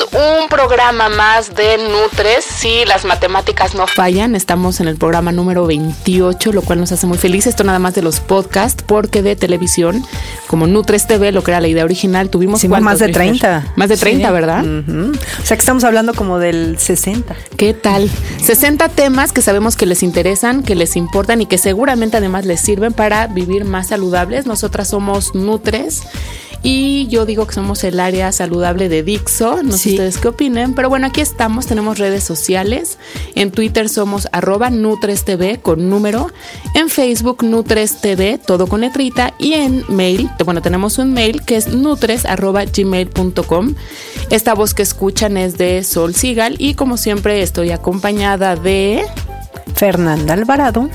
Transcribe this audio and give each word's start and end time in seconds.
Un 0.00 0.48
programa 0.48 1.08
más 1.10 1.54
de 1.54 1.76
Nutres, 1.76 2.44
si 2.44 2.84
las 2.86 3.04
matemáticas 3.04 3.74
no 3.74 3.86
fallan, 3.86 4.34
estamos 4.34 4.80
en 4.80 4.88
el 4.88 4.96
programa 4.96 5.32
número 5.32 5.66
28, 5.66 6.52
lo 6.52 6.62
cual 6.62 6.80
nos 6.80 6.92
hace 6.92 7.06
muy 7.06 7.18
felices. 7.18 7.48
Esto 7.50 7.62
nada 7.64 7.78
más 7.78 7.94
de 7.94 8.00
los 8.00 8.20
podcasts, 8.20 8.82
porque 8.86 9.22
de 9.22 9.36
televisión, 9.36 10.02
como 10.46 10.66
Nutres 10.66 11.06
TV, 11.06 11.30
lo 11.32 11.42
que 11.42 11.50
era 11.50 11.60
la 11.60 11.68
idea 11.68 11.84
original, 11.84 12.30
tuvimos 12.30 12.60
Sí, 12.62 12.68
¿cuántos, 12.68 12.84
más 12.84 12.98
de 13.00 13.08
Mister? 13.08 13.22
30. 13.22 13.72
Más 13.76 13.88
de 13.90 13.96
30, 13.98 14.28
Sí. 14.28 14.32
¿verdad? 14.32 14.64
O 14.64 15.46
sea 15.46 15.56
que 15.56 15.60
estamos 15.60 15.84
hablando 15.84 16.14
como 16.14 16.38
del 16.38 16.78
60. 16.78 17.34
¿Qué 17.58 17.74
tal? 17.74 18.08
60 18.42 18.88
temas 18.88 19.32
que 19.32 19.42
sabemos 19.42 19.76
que 19.76 19.84
les 19.84 20.02
interesan, 20.02 20.62
que 20.62 20.74
les 20.74 20.96
importan 20.96 21.42
y 21.42 21.46
que 21.46 21.58
seguramente 21.58 22.16
además 22.16 22.46
les 22.46 22.60
sirven 22.60 22.94
para 22.94 23.26
vivir 23.26 23.64
más 23.66 23.88
saludables. 23.88 24.46
Nosotras 24.46 24.88
somos 24.88 25.34
Nutres 25.34 26.02
y 26.62 27.06
yo 27.08 27.26
digo 27.26 27.46
que 27.46 27.54
somos 27.54 27.82
el 27.84 27.98
área 28.00 28.30
saludable 28.32 28.88
de 28.88 29.02
Dixo. 29.02 29.62
No 29.62 29.72
sé 29.72 29.78
Sí. 29.78 29.90
ustedes 29.90 30.18
qué 30.18 30.28
opinen, 30.28 30.74
pero 30.74 30.88
bueno, 30.88 31.06
aquí 31.08 31.20
estamos, 31.20 31.66
tenemos 31.66 31.98
redes 31.98 32.22
sociales. 32.24 32.98
En 33.34 33.50
Twitter 33.50 33.88
somos 33.88 34.28
arroba 34.32 34.70
NutresTV 34.70 35.60
con 35.60 35.90
número. 35.90 36.30
En 36.74 36.88
Facebook 36.88 37.42
NutresTV, 37.44 38.38
todo 38.38 38.66
con 38.66 38.80
letrita. 38.82 39.34
Y 39.38 39.54
en 39.54 39.84
mail, 39.88 40.30
bueno, 40.44 40.62
tenemos 40.62 40.98
un 40.98 41.12
mail 41.12 41.42
que 41.42 41.56
es 41.56 41.68
nutres 41.68 42.24
arroba 42.24 42.64
gmail.com. 42.64 43.74
Esta 44.30 44.54
voz 44.54 44.74
que 44.74 44.82
escuchan 44.82 45.36
es 45.36 45.58
de 45.58 45.82
Sol 45.84 46.14
Sigal 46.14 46.56
y 46.58 46.74
como 46.74 46.96
siempre 46.96 47.42
estoy 47.42 47.70
acompañada 47.72 48.56
de... 48.56 49.02
Fernanda 49.74 50.34
Alvarado. 50.34 50.88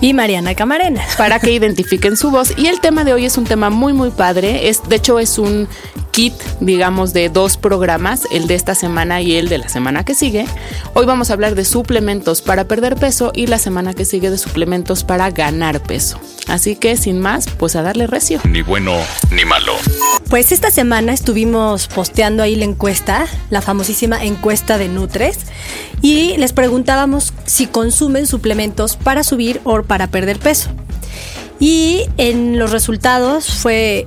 Y 0.00 0.14
Mariana 0.14 0.54
Camarena. 0.54 1.02
para 1.16 1.38
que 1.38 1.52
identifiquen 1.52 2.16
su 2.16 2.30
voz. 2.30 2.54
Y 2.56 2.66
el 2.66 2.80
tema 2.80 3.04
de 3.04 3.12
hoy 3.12 3.24
es 3.24 3.36
un 3.36 3.44
tema 3.44 3.70
muy, 3.70 3.92
muy 3.92 4.10
padre. 4.10 4.68
Es, 4.68 4.88
de 4.88 4.96
hecho, 4.96 5.18
es 5.18 5.38
un 5.38 5.68
kit, 6.20 6.34
digamos, 6.60 7.14
de 7.14 7.30
dos 7.30 7.56
programas, 7.56 8.24
el 8.30 8.46
de 8.46 8.54
esta 8.54 8.74
semana 8.74 9.22
y 9.22 9.36
el 9.36 9.48
de 9.48 9.56
la 9.56 9.70
semana 9.70 10.04
que 10.04 10.14
sigue. 10.14 10.44
Hoy 10.92 11.06
vamos 11.06 11.30
a 11.30 11.32
hablar 11.32 11.54
de 11.54 11.64
suplementos 11.64 12.42
para 12.42 12.64
perder 12.64 12.96
peso 12.96 13.32
y 13.34 13.46
la 13.46 13.58
semana 13.58 13.94
que 13.94 14.04
sigue 14.04 14.28
de 14.28 14.36
suplementos 14.36 15.02
para 15.02 15.30
ganar 15.30 15.82
peso. 15.82 16.20
Así 16.46 16.76
que, 16.76 16.98
sin 16.98 17.20
más, 17.20 17.46
pues 17.48 17.74
a 17.74 17.80
darle 17.80 18.06
recio. 18.06 18.38
Ni 18.44 18.60
bueno 18.60 18.98
ni 19.30 19.46
malo. 19.46 19.72
Pues 20.28 20.52
esta 20.52 20.70
semana 20.70 21.14
estuvimos 21.14 21.86
posteando 21.86 22.42
ahí 22.42 22.54
la 22.54 22.66
encuesta, 22.66 23.26
la 23.48 23.62
famosísima 23.62 24.22
encuesta 24.22 24.76
de 24.76 24.88
Nutres, 24.88 25.38
y 26.02 26.36
les 26.36 26.52
preguntábamos 26.52 27.32
si 27.46 27.66
consumen 27.66 28.26
suplementos 28.26 28.96
para 28.96 29.24
subir 29.24 29.62
o 29.64 29.84
para 29.84 30.08
perder 30.08 30.38
peso. 30.38 30.68
Y 31.58 32.02
en 32.18 32.58
los 32.58 32.72
resultados 32.72 33.46
fue, 33.46 34.06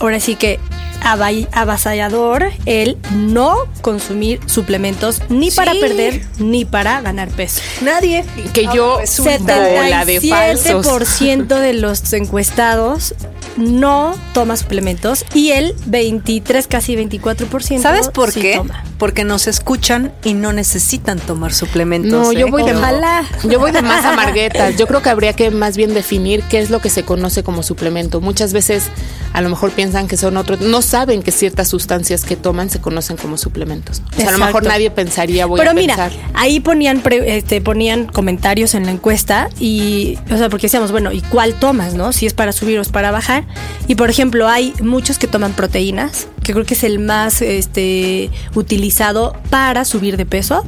ahora 0.00 0.20
sí 0.20 0.34
que 0.34 0.58
avasallador 1.02 2.50
el 2.66 2.96
no 3.12 3.56
consumir 3.80 4.40
suplementos 4.46 5.22
ni 5.28 5.50
para 5.50 5.72
perder 5.72 6.22
ni 6.38 6.64
para 6.64 7.00
ganar 7.00 7.28
peso. 7.28 7.60
Nadie. 7.82 8.24
Que 8.52 8.64
yo, 8.66 9.00
bola 9.18 10.04
de 10.04 10.20
falsos. 10.20 10.86
77% 10.86 11.46
de 11.58 11.72
los 11.74 12.12
encuestados 12.12 13.14
no 13.58 14.14
toma 14.32 14.56
suplementos 14.56 15.24
y 15.34 15.50
el 15.50 15.74
23, 15.86 16.66
casi 16.66 16.96
24%. 16.96 17.80
¿Sabes 17.82 18.08
por 18.08 18.32
sí 18.32 18.40
qué? 18.40 18.54
toma. 18.56 18.84
Porque 18.98 19.22
nos 19.24 19.46
escuchan 19.46 20.12
y 20.24 20.34
no 20.34 20.52
necesitan 20.52 21.18
tomar 21.20 21.52
suplementos. 21.54 22.10
No, 22.10 22.32
yo 22.32 22.46
¿eh? 22.46 22.50
voy 22.50 22.64
de 22.64 22.74
Ojalá. 22.74 23.24
Yo 23.44 23.60
voy 23.60 23.70
de 23.70 23.82
más 23.82 24.04
amarguetas. 24.04 24.76
Yo 24.76 24.86
creo 24.86 25.02
que 25.02 25.10
habría 25.10 25.32
que 25.34 25.50
más 25.50 25.76
bien 25.76 25.94
definir 25.94 26.42
qué 26.50 26.58
es 26.58 26.70
lo 26.70 26.80
que 26.80 26.90
se 26.90 27.04
conoce 27.04 27.42
como 27.44 27.62
suplemento. 27.62 28.20
Muchas 28.20 28.52
veces 28.52 28.84
a 29.32 29.40
lo 29.40 29.50
mejor 29.50 29.70
piensan 29.72 30.08
que 30.08 30.16
son 30.16 30.36
otros, 30.36 30.60
no 30.60 30.80
saben 30.82 31.22
que 31.22 31.30
ciertas 31.32 31.68
sustancias 31.68 32.24
que 32.24 32.34
toman 32.34 32.70
se 32.70 32.80
conocen 32.80 33.16
como 33.16 33.36
suplementos. 33.36 34.02
O 34.16 34.20
sea, 34.20 34.30
a 34.30 34.32
lo 34.32 34.38
mejor 34.38 34.64
nadie 34.64 34.90
pensaría, 34.90 35.46
voy 35.46 35.58
Pero 35.58 35.70
a 35.72 35.74
mira, 35.74 35.96
pensar. 35.96 36.30
ahí 36.34 36.60
ponían 36.60 37.00
pre- 37.02 37.36
este, 37.36 37.60
ponían 37.60 38.06
comentarios 38.06 38.74
en 38.74 38.86
la 38.86 38.92
encuesta 38.92 39.48
y, 39.60 40.18
o 40.32 40.36
sea, 40.38 40.48
porque 40.48 40.66
decíamos, 40.66 40.90
bueno, 40.92 41.12
¿y 41.12 41.20
cuál 41.20 41.54
tomas, 41.54 41.94
no? 41.94 42.12
Si 42.12 42.26
es 42.26 42.34
para 42.34 42.52
subir 42.52 42.78
o 42.78 42.82
es 42.82 42.88
para 42.88 43.10
bajar. 43.10 43.44
Y 43.86 43.94
por 43.94 44.10
ejemplo, 44.10 44.48
hay 44.48 44.74
muchos 44.82 45.18
que 45.18 45.26
toman 45.26 45.52
proteínas, 45.54 46.26
que 46.44 46.52
creo 46.52 46.64
que 46.66 46.74
es 46.74 46.84
el 46.84 46.98
más 46.98 47.40
este, 47.42 48.30
utilizado 48.54 49.34
para 49.50 49.84
subir 49.84 50.16
de 50.16 50.26
peso. 50.26 50.64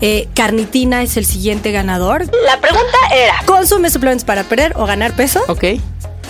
Eh, 0.00 0.28
carnitina 0.34 1.02
es 1.02 1.16
el 1.16 1.24
siguiente 1.24 1.70
ganador. 1.72 2.26
La 2.44 2.60
pregunta 2.60 2.98
era, 3.14 3.34
¿Consume 3.46 3.88
suplementos 3.90 4.24
para 4.24 4.42
perder 4.44 4.72
o 4.76 4.84
ganar 4.86 5.12
peso? 5.14 5.40
ok, 5.48 5.64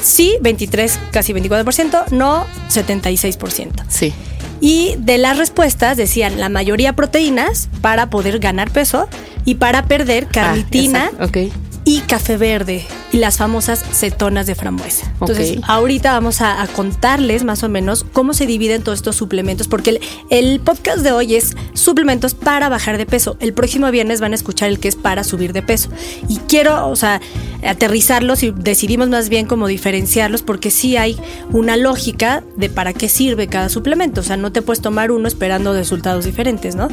Sí, 0.03 0.37
23, 0.43 0.99
casi 1.11 1.33
24%, 1.33 2.11
no 2.11 2.45
76%. 2.71 3.71
sí. 3.89 4.13
Y 4.59 4.95
de 4.99 5.19
las 5.19 5.37
respuestas 5.37 5.99
decían 5.99 6.41
la 6.41 6.49
mayoría 6.49 6.95
proteínas 6.95 7.69
para 7.83 8.09
poder 8.09 8.39
ganar 8.39 8.71
peso 8.71 9.07
y 9.45 9.57
para 9.57 9.85
perder 9.85 10.29
carnitina 10.29 11.11
Ah, 11.13 11.25
exacto, 11.27 11.41
ok. 11.51 11.53
y 11.85 12.01
café 12.01 12.39
verde 12.39 12.87
y 13.17 13.19
las 13.19 13.39
famosas 13.39 13.83
cetonas 13.93 14.47
de 14.47 14.55
frambuesa. 14.55 15.07
Entonces, 15.21 15.57
Ok. 15.57 15.65
ahorita 15.69 16.13
vamos 16.13 16.43
a, 16.43 16.61
a 16.61 16.67
contarles 16.67 17.45
más 17.45 17.63
o 17.63 17.69
menos 17.71 18.05
cómo 18.13 18.35
se 18.35 18.45
dividen 18.45 18.83
todos 18.83 18.99
estos 18.99 19.17
suplementos, 19.17 19.69
porque 19.69 19.91
el, 19.91 20.01
el 20.29 20.61
podcast 20.61 20.99
de 20.99 21.13
hoy 21.13 21.35
es 21.35 21.57
suplementos 21.73 22.35
para 22.35 22.69
bajar 22.69 22.99
de 22.99 23.07
peso. 23.07 23.39
El 23.41 23.55
próximo 23.55 23.91
viernes 23.91 24.21
van 24.21 24.33
a 24.33 24.35
escuchar 24.35 24.69
el 24.69 24.79
que 24.79 24.89
es 24.89 24.97
para 24.97 25.25
subir 25.25 25.55
de 25.55 25.63
peso. 25.63 25.89
Y 26.29 26.37
quiero, 26.41 26.89
o 26.89 26.97
sea, 26.97 27.23
aterrizarlos 27.65 28.43
y 28.43 28.51
decidimos 28.51 29.09
más 29.09 29.31
bien 29.31 29.47
cómo 29.47 29.67
diferenciarlos, 29.67 30.43
porque 30.43 30.71
sí 30.71 30.99
hay 30.99 31.17
una 31.53 31.79
lógica 31.79 32.45
de 32.57 32.69
para 32.69 32.93
qué 32.93 33.09
sirve 33.09 33.47
cada 33.49 33.71
suplemento. 33.71 34.21
O 34.21 34.25
sea, 34.25 34.37
no 34.37 34.53
te 34.53 34.61
puedes 34.61 34.83
tomar 34.83 35.11
uno 35.11 35.27
esperando 35.27 35.73
resultados 35.73 36.27
diferentes, 36.27 36.77
¿no? 36.77 36.89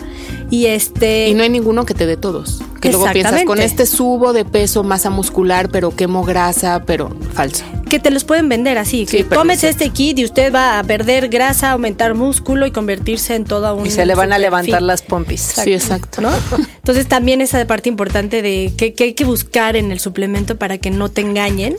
Y 0.49 0.67
este. 0.67 1.27
Y 1.27 1.33
no 1.33 1.43
hay 1.43 1.49
ninguno 1.49 1.85
que 1.85 1.93
te 1.93 2.05
dé 2.05 2.15
todos. 2.15 2.61
Que 2.79 2.91
luego 2.91 3.09
piensas, 3.13 3.43
con 3.45 3.61
este 3.61 3.85
subo 3.85 4.33
de 4.33 4.43
peso, 4.43 4.83
masa 4.83 5.09
muscular, 5.09 5.69
pero 5.69 5.91
quemo 6.13 6.23
grasa, 6.23 6.83
pero 6.85 7.09
falso. 7.33 7.63
que 7.89 7.99
te 7.99 8.11
los 8.11 8.23
pueden 8.23 8.47
vender 8.47 8.77
así. 8.77 9.07
Sí, 9.07 9.23
que 9.23 9.55
sé. 9.57 9.69
este 9.69 9.89
kit 9.89 10.19
y 10.19 10.25
usted 10.25 10.53
va 10.53 10.77
a 10.77 10.83
perder 10.83 11.27
grasa, 11.27 11.71
aumentar 11.71 12.13
músculo 12.13 12.67
y 12.67 12.71
convertirse 12.71 13.33
en 13.33 13.45
toda 13.45 13.73
un. 13.73 13.87
Y 13.87 13.89
se 13.89 14.05
le 14.05 14.13
van 14.13 14.31
a 14.31 14.37
levantar 14.37 14.79
fit. 14.79 14.87
las 14.87 15.01
pompis. 15.01 15.41
Sí, 15.41 15.73
exacto. 15.73 16.21
¿no? 16.21 16.29
Entonces 16.75 17.07
también 17.07 17.41
esa 17.41 17.65
parte 17.65 17.89
importante 17.89 18.43
de 18.43 18.73
que, 18.77 18.93
que 18.93 19.05
hay 19.05 19.13
que 19.13 19.25
buscar 19.25 19.75
en 19.75 19.91
el 19.91 19.99
suplemento 19.99 20.57
para 20.57 20.77
que 20.77 20.91
no 20.91 21.09
te 21.09 21.21
engañen. 21.21 21.77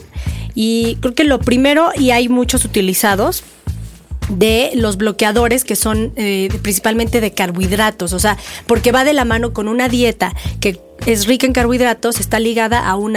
Y 0.53 0.97
creo 1.01 1.13
que 1.13 1.23
lo 1.23 1.39
primero, 1.39 1.91
y 1.95 2.11
hay 2.11 2.27
muchos 2.27 2.65
utilizados, 2.65 3.43
de 4.29 4.71
los 4.75 4.97
bloqueadores 4.97 5.63
que 5.63 5.75
son 5.75 6.13
eh, 6.15 6.49
principalmente 6.61 7.21
de 7.21 7.31
carbohidratos, 7.31 8.13
o 8.13 8.19
sea, 8.19 8.37
porque 8.67 8.91
va 8.91 9.03
de 9.03 9.13
la 9.13 9.25
mano 9.25 9.53
con 9.53 9.67
una 9.67 9.89
dieta 9.89 10.33
que 10.59 10.81
es 11.05 11.27
rica 11.27 11.45
en 11.45 11.53
carbohidratos, 11.53 12.19
está 12.19 12.39
ligada 12.39 12.87
a 12.87 12.95
un 12.95 13.15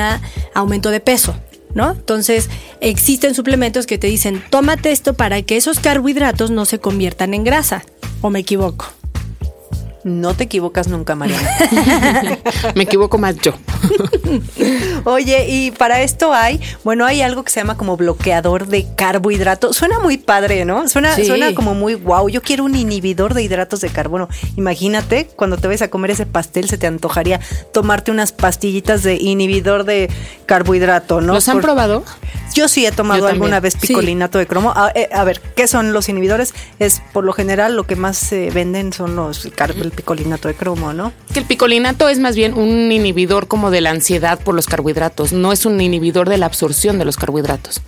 aumento 0.54 0.90
de 0.90 1.00
peso. 1.00 1.36
¿No? 1.74 1.90
Entonces, 1.92 2.48
existen 2.80 3.34
suplementos 3.34 3.86
que 3.86 3.98
te 3.98 4.06
dicen, 4.06 4.42
tómate 4.50 4.90
esto 4.90 5.14
para 5.14 5.42
que 5.42 5.58
esos 5.58 5.80
carbohidratos 5.80 6.50
no 6.50 6.64
se 6.64 6.80
conviertan 6.80 7.34
en 7.34 7.44
grasa. 7.44 7.84
¿O 8.22 8.30
me 8.30 8.40
equivoco? 8.40 8.97
No 10.04 10.34
te 10.34 10.44
equivocas 10.44 10.86
nunca, 10.88 11.14
Mariana. 11.14 11.48
Me 12.74 12.84
equivoco 12.84 13.18
más 13.18 13.36
yo. 13.36 13.52
Oye, 15.04 15.46
y 15.48 15.70
para 15.72 16.02
esto 16.02 16.32
hay, 16.32 16.60
bueno, 16.84 17.04
hay 17.04 17.22
algo 17.22 17.42
que 17.44 17.50
se 17.50 17.60
llama 17.60 17.76
como 17.76 17.96
bloqueador 17.96 18.66
de 18.66 18.86
carbohidratos. 18.96 19.76
Suena 19.76 19.98
muy 20.00 20.18
padre, 20.18 20.64
¿no? 20.64 20.88
Suena, 20.88 21.14
Sí. 21.16 21.24
suena 21.24 21.54
como 21.54 21.74
muy 21.74 21.94
wow. 21.94 22.28
Yo 22.28 22.42
quiero 22.42 22.64
un 22.64 22.74
inhibidor 22.74 23.34
de 23.34 23.42
hidratos 23.42 23.80
de 23.80 23.88
carbono. 23.88 24.28
Imagínate, 24.56 25.28
cuando 25.36 25.56
te 25.56 25.66
vayas 25.66 25.82
a 25.82 25.88
comer 25.90 26.12
ese 26.12 26.26
pastel, 26.26 26.68
se 26.68 26.78
te 26.78 26.86
antojaría 26.86 27.40
tomarte 27.72 28.10
unas 28.10 28.32
pastillitas 28.32 29.02
de 29.02 29.16
inhibidor 29.16 29.84
de 29.84 30.10
carbohidrato, 30.46 31.20
¿no? 31.20 31.34
¿Los 31.34 31.48
han 31.48 31.56
Por- 31.56 31.62
probado? 31.64 32.04
Yo 32.54 32.68
sí 32.68 32.86
he 32.86 32.92
tomado 32.92 33.26
alguna 33.26 33.60
vez 33.60 33.74
Sí. 33.80 33.88
picolinato 33.88 34.38
de 34.38 34.46
cromo. 34.46 34.72
A, 34.74 34.90
eh, 34.94 35.08
a 35.12 35.24
ver, 35.24 35.40
¿qué 35.54 35.68
son 35.68 35.92
los 35.92 36.08
inhibidores? 36.08 36.54
Es 36.78 37.02
por 37.12 37.24
lo 37.24 37.32
general 37.32 37.76
lo 37.76 37.84
que 37.84 37.96
más 37.96 38.16
se 38.16 38.50
venden 38.50 38.92
son 38.92 39.16
los 39.16 39.44
el 39.44 39.90
picolinato 39.90 40.48
de 40.48 40.54
cromo, 40.54 40.92
¿no? 40.92 41.12
Que 41.32 41.40
el 41.40 41.44
picolinato 41.44 42.08
es 42.08 42.18
más 42.18 42.36
bien 42.36 42.54
un 42.54 42.90
inhibidor 42.90 43.48
como 43.48 43.70
de 43.70 43.80
la 43.80 43.90
ansiedad 43.90 44.38
por 44.40 44.54
los 44.54 44.66
carbohidratos, 44.66 45.32
no 45.32 45.52
es 45.52 45.66
un 45.66 45.80
inhibidor 45.80 46.28
de 46.28 46.38
la 46.38 46.46
absorción 46.46 46.98
de 46.98 47.04
los 47.04 47.16
carbohidratos. 47.16 47.80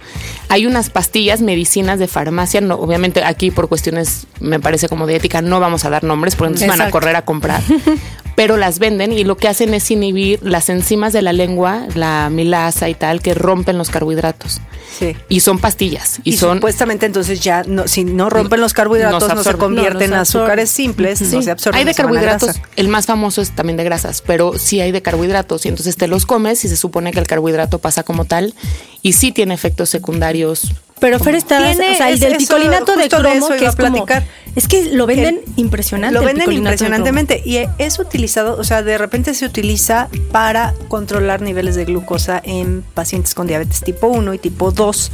Hay 0.48 0.66
unas 0.66 0.90
pastillas, 0.90 1.40
medicinas 1.40 1.98
de 1.98 2.08
farmacia, 2.08 2.60
no, 2.60 2.74
obviamente 2.74 3.24
aquí 3.24 3.50
por 3.50 3.68
cuestiones, 3.68 4.26
me 4.40 4.60
parece 4.60 4.88
como 4.88 5.06
de 5.06 5.16
ética, 5.16 5.42
no 5.42 5.60
vamos 5.60 5.84
a 5.84 5.90
dar 5.90 6.04
nombres, 6.04 6.36
porque 6.36 6.54
entonces 6.54 6.68
van 6.68 6.80
a 6.86 6.90
correr 6.90 7.16
a 7.16 7.22
comprar, 7.22 7.62
pero 8.40 8.56
las 8.56 8.78
venden 8.78 9.12
y 9.12 9.22
lo 9.22 9.37
que 9.37 9.48
hacen 9.48 9.75
es 9.75 9.90
inhibir 9.90 10.40
las 10.42 10.70
enzimas 10.70 11.12
de 11.12 11.20
la 11.20 11.34
lengua, 11.34 11.87
la 11.94 12.31
milasa 12.31 12.88
y 12.88 12.94
tal, 12.94 13.20
que 13.20 13.34
rompen 13.34 13.76
los 13.76 13.90
carbohidratos. 13.90 14.62
Sí. 14.98 15.14
Y 15.28 15.40
son 15.40 15.58
pastillas, 15.58 16.20
y, 16.25 16.31
Y, 16.31 16.37
son... 16.38 16.56
supuestamente 16.56 17.04
entonces 17.04 17.40
ya 17.40 17.64
no, 17.64 17.87
si 17.87 18.02
no 18.02 18.31
rompen 18.31 18.62
los 18.62 18.72
carbohidratos 18.72 19.25
No 19.25 19.28
se 19.28 19.34
no 19.34 19.42
se 19.42 19.50
absorben. 19.50 19.76
convierten 19.76 20.08
No, 20.08 20.16
en 20.16 20.22
azúcares 20.22 20.70
simples, 20.70 21.20
no 21.20 21.42
se 21.42 21.50
absorben. 21.50 21.81
Hay 21.81 21.84
de 21.84 21.92
carbohidratos, 21.92 22.58
el 22.76 22.88
más 22.88 23.04
famoso 23.04 23.42
es 23.42 23.50
también 23.50 23.76
de 23.76 23.84
grasas, 23.84 24.22
pero 24.26 24.58
sí 24.58 24.81
hay 24.81 24.90
de 24.90 25.02
carbohidratos 25.02 25.66
y 25.66 25.69
entonces 25.69 25.98
te 25.98 26.08
los 26.08 26.25
comes 26.25 26.64
y 26.64 26.69
se 26.69 26.78
supone 26.78 27.12
que 27.12 27.20
el 27.20 27.26
carbohidrato 27.26 27.78
pasa 27.78 28.04
como 28.04 28.25
tal 28.25 28.54
y 29.02 29.12
sí 29.12 29.32
tiene 29.32 29.52
efectos 29.52 29.90
secundarios. 29.90 30.72
Pero 31.00 31.19
Fer 31.19 31.35
está, 31.35 31.58
o 31.70 31.75
sea, 31.75 32.11
el 32.11 32.20
del 32.20 32.37
picolinato 32.37 32.94
de 32.94 33.05
de 33.05 33.08
cromo 33.08 33.31
eso 33.31 33.56
que 33.56 33.67
es 33.67 33.75
como, 33.75 34.06
es 34.55 34.69
que 34.69 34.91
lo 34.93 35.06
venden 35.06 35.41
El- 35.47 35.52
impresionante. 35.56 36.19
Lo 36.19 36.25
venden 36.25 36.49
de 36.49 36.55
impresionantemente 36.55 37.43
y 37.44 37.58
es 37.79 37.99
utilizado, 37.99 38.56
o 38.58 38.64
sea, 38.64 38.82
de 38.82 38.99
repente 38.99 39.32
se 39.35 39.47
utiliza 39.47 40.08
para 40.32 40.75
controlar 40.88 41.41
niveles 41.41 41.75
de 41.76 41.85
glucosa 41.85 42.41
en 42.44 42.82
pacientes 42.94 43.35
con 43.35 43.47
diabetes 43.47 43.81
tipo 43.81 44.08
1 44.08 44.35
y 44.35 44.38
tipo 44.38 44.73
2 44.73 45.11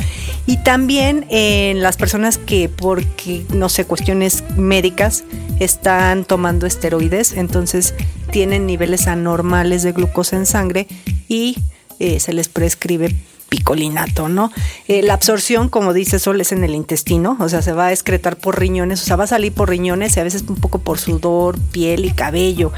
y 0.47 0.57
también 0.59 1.27
en 1.29 1.83
las 1.83 1.97
personas 1.97 2.39
que 2.39 2.69
porque 2.69 3.45
no 3.53 3.69
sé, 3.69 3.85
cuestiones 3.85 4.43
médicas 4.57 5.25
están 5.61 6.25
tomando 6.25 6.67
esteroides, 6.67 7.33
entonces 7.35 7.95
tienen 8.33 8.67
niveles 8.67 9.07
anormales 9.07 9.83
de 9.83 9.93
glucosa 9.93 10.37
en 10.37 10.47
sangre 10.47 10.89
y 11.29 11.57
eh, 12.01 12.21
se 12.21 12.33
les 12.33 12.49
prescribe 12.49 13.15
picolinato, 13.49 14.29
¿no? 14.29 14.51
Eh, 14.89 15.03
la 15.03 15.15
absorción, 15.15 15.69
como 15.69 15.93
dice 15.93 16.19
Sol, 16.19 16.41
es 16.41 16.53
en 16.53 16.65
el 16.65 16.75
intestino, 16.75 17.37
o 17.41 17.49
sea, 17.49 17.63
se 17.63 17.73
va 17.73 17.87
a 17.87 17.93
excretar 17.93 18.37
por 18.37 18.59
riñones, 18.59 19.03
o 19.03 19.05
sea, 19.05 19.17
va 19.17 19.25
a 19.25 19.29
salir 19.29 19.53
por 19.53 19.69
riñones 19.69 20.17
y 20.17 20.21
a 20.21 20.25
veces 20.25 20.45
un 20.49 20.57
poco 20.57 20.79
por 20.79 20.99
sudor, 20.99 21.59
piel 21.73 22.05
y 22.05 22.11
cabello. 22.11 22.73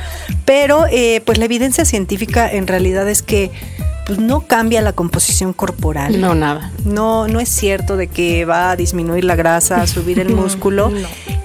Pero, 0.45 0.87
eh, 0.91 1.23
pues 1.25 1.39
la 1.39 1.47
evidencia 1.47 1.85
científica 1.85 2.51
en 2.51 2.67
realidad 2.67 3.09
es 3.09 3.23
que 3.23 3.51
pues, 4.09 4.19
no 4.19 4.41
cambia 4.41 4.81
la 4.81 4.95
composición 4.95 5.53
corporal. 5.53 6.19
No, 6.19 6.35
nada. 6.35 6.73
No, 6.87 7.29
no 7.29 7.41
es 7.41 7.51
cierto 7.51 7.99
de 7.99 8.07
que 8.07 8.47
va 8.47 8.71
a 8.71 8.77
disminuir 8.77 9.23
la 9.23 9.37
grasa, 9.37 9.83
a 9.83 9.87
subir 9.87 10.19
el 10.19 10.31
músculo. 10.35 10.91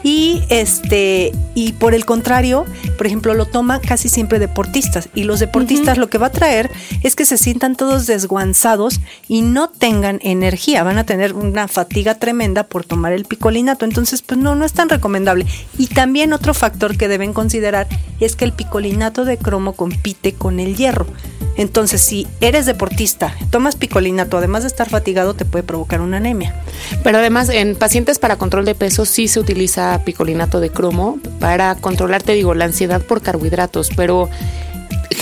Y 0.02 0.44
este, 0.48 1.34
y 1.56 1.74
por 1.74 1.94
el 1.94 2.06
contrario, 2.06 2.66
por 2.98 3.06
ejemplo, 3.06 3.34
lo 3.34 3.46
toma 3.46 3.82
casi 3.82 4.08
siempre 4.08 4.40
deportistas. 4.40 5.10
Y 5.14 5.26
los 5.26 5.42
deportistas 5.42 5.98
lo 5.98 6.10
que 6.10 6.18
va 6.18 6.28
a 6.28 6.32
traer 6.32 6.72
es 7.04 7.18
que 7.18 7.26
se 7.26 7.38
sientan 7.38 7.76
todos 7.76 8.08
desguanzados 8.08 9.02
y 9.28 9.42
no 9.42 9.70
tengan 9.70 10.20
energía. 10.24 10.84
Van 10.84 10.98
a 10.98 11.06
tener 11.06 11.34
una 11.34 11.68
fatiga 11.68 12.16
tremenda 12.16 12.64
por 12.64 12.86
tomar 12.86 13.12
el 13.12 13.26
picolinato. 13.26 13.84
Entonces, 13.84 14.22
pues 14.22 14.40
no, 14.40 14.56
no 14.56 14.64
es 14.64 14.72
tan 14.72 14.88
recomendable. 14.88 15.46
Y 15.78 15.88
también 15.88 16.32
otro 16.32 16.54
factor 16.54 16.96
que 16.96 17.10
deben 17.10 17.34
considerar 17.34 17.90
es 18.22 18.38
que 18.38 18.46
el 18.46 18.54
picolinato 18.54 19.26
de 19.26 19.38
cromo 19.38 19.74
compite 19.74 20.34
con 20.34 20.62
el 20.62 20.78
hierro. 20.78 21.08
Entonces, 21.56 22.02
si 22.02 22.28
eres 22.42 22.66
deportista, 22.66 23.36
tomas 23.52 23.76
picolinato, 23.76 24.38
además 24.38 24.64
de 24.64 24.68
estar 24.68 24.90
fatigado, 24.90 25.34
te 25.34 25.46
puede 25.46 25.64
provocar 25.64 26.02
una 26.02 26.18
anemia. 26.18 26.56
Pero 27.04 27.20
además 27.20 27.50
en 27.50 27.76
pacientes 27.76 28.20
para 28.20 28.38
control 28.38 28.66
de 28.66 28.76
peso 28.76 29.06
sí 29.06 29.28
se 29.28 29.40
utiliza 29.40 30.02
picolinato 30.04 30.60
de 30.60 30.70
cromo 30.70 31.20
para 31.40 31.76
controlar, 31.76 32.24
te 32.24 32.34
digo, 32.34 32.54
la 32.54 32.66
ansiedad 32.66 33.02
por 33.02 33.22
carbohidratos, 33.22 33.90
pero 33.96 34.30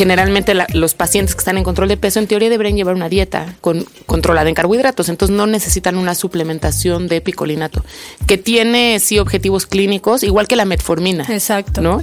generalmente 0.01 0.56
la- 0.56 0.65
los 0.74 0.95
pacientes 0.95 1.36
que 1.36 1.39
están 1.39 1.57
en 1.59 1.63
control 1.63 1.88
de 1.88 1.95
peso 1.95 2.18
en 2.18 2.25
teoría 2.25 2.50
deberían 2.50 2.75
llevar 2.75 2.95
una 2.95 3.07
dieta 3.07 3.56
con, 3.62 3.86
controlada 4.07 4.50
en 4.50 4.56
carbohidratos, 4.56 5.09
entonces 5.09 5.38
no 5.38 5.45
necesitan 5.45 5.95
una 5.95 6.15
suplementación 6.15 7.07
de 7.07 7.21
picolinato, 7.21 7.86
que 8.25 8.39
tiene 8.39 9.00
sí 9.00 9.19
objetivos 9.19 9.68
clínicos, 9.68 10.24
igual 10.24 10.48
que 10.48 10.56
la 10.56 10.65
metformina. 10.65 11.25
Exacto. 11.30 11.81
¿No? 11.81 12.00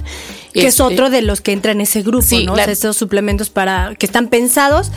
Que 0.53 0.61
es 0.61 0.65
Este, 0.79 0.83
otro 0.83 1.09
de 1.09 1.21
los 1.21 1.41
que 1.41 1.51
entra 1.51 1.73
en 1.73 1.81
ese 1.81 2.01
grupo, 2.01 2.25
Sí, 2.25 2.45
¿no? 2.45 2.55
la- 2.55 2.61
O 2.61 2.65
sea, 2.65 2.71
estos 2.73 2.95
suplementos 2.95 3.49
para 3.49 3.93
que 3.99 4.05
están 4.05 4.29
pensados 4.29 4.91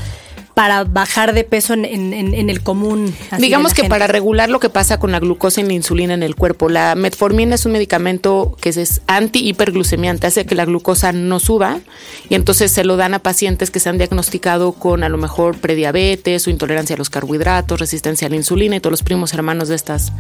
para 0.55 0.85
bajar 0.85 1.33
de 1.35 1.45
peso 1.45 1.73
en, 1.75 1.85
en- 1.85 2.13
en- 2.13 2.35
en 2.35 2.51
el 2.51 2.63
común. 2.63 3.15
Digamos 3.39 3.73
que 3.73 3.83
gente. 3.83 3.91
para 3.91 4.07
regular 4.07 4.51
lo 4.51 4.61
que 4.61 4.69
pasa 4.69 4.99
con 4.99 5.11
la 5.13 5.19
glucosa 5.19 5.61
y 5.61 5.65
la 5.65 5.73
insulina 5.73 6.13
en 6.15 6.23
el 6.23 6.37
cuerpo, 6.37 6.69
la 6.69 6.95
metformina 6.95 7.55
es 7.55 7.65
un 7.67 7.73
medicamento 7.73 8.57
que 8.61 8.69
es 8.69 9.01
anti-hiperglucemiante, 9.07 10.27
hace 10.27 10.45
que 10.47 10.55
la 10.55 10.65
glucosa 10.65 11.13
no 11.13 11.39
suba 11.41 11.81
y 12.29 12.35
entonces 12.35 12.71
se 12.71 12.85
lo 12.85 12.97
dan 12.97 13.15
a 13.15 13.19
pacientes 13.21 13.71
que 13.71 13.81
se 13.81 13.89
han 13.89 13.99
diagnosticado 13.99 14.73
con 14.73 15.03
a 15.05 15.09
lo 15.09 15.19
mejor 15.19 15.57
prediabetes 15.59 16.47
o 16.47 16.51
intolerancia 16.51 16.95
a 16.95 16.99
los 16.99 17.11
carbohidratos, 17.11 17.81
resistencia 17.81 18.27
a 18.27 18.31
la 18.31 18.37
insulina 18.37 18.77
y 18.77 18.81
todos 18.81 18.93
los 18.93 19.03
primos 19.03 19.33
hermanos 19.35 19.69
de 19.69 19.75
estas 19.77 20.13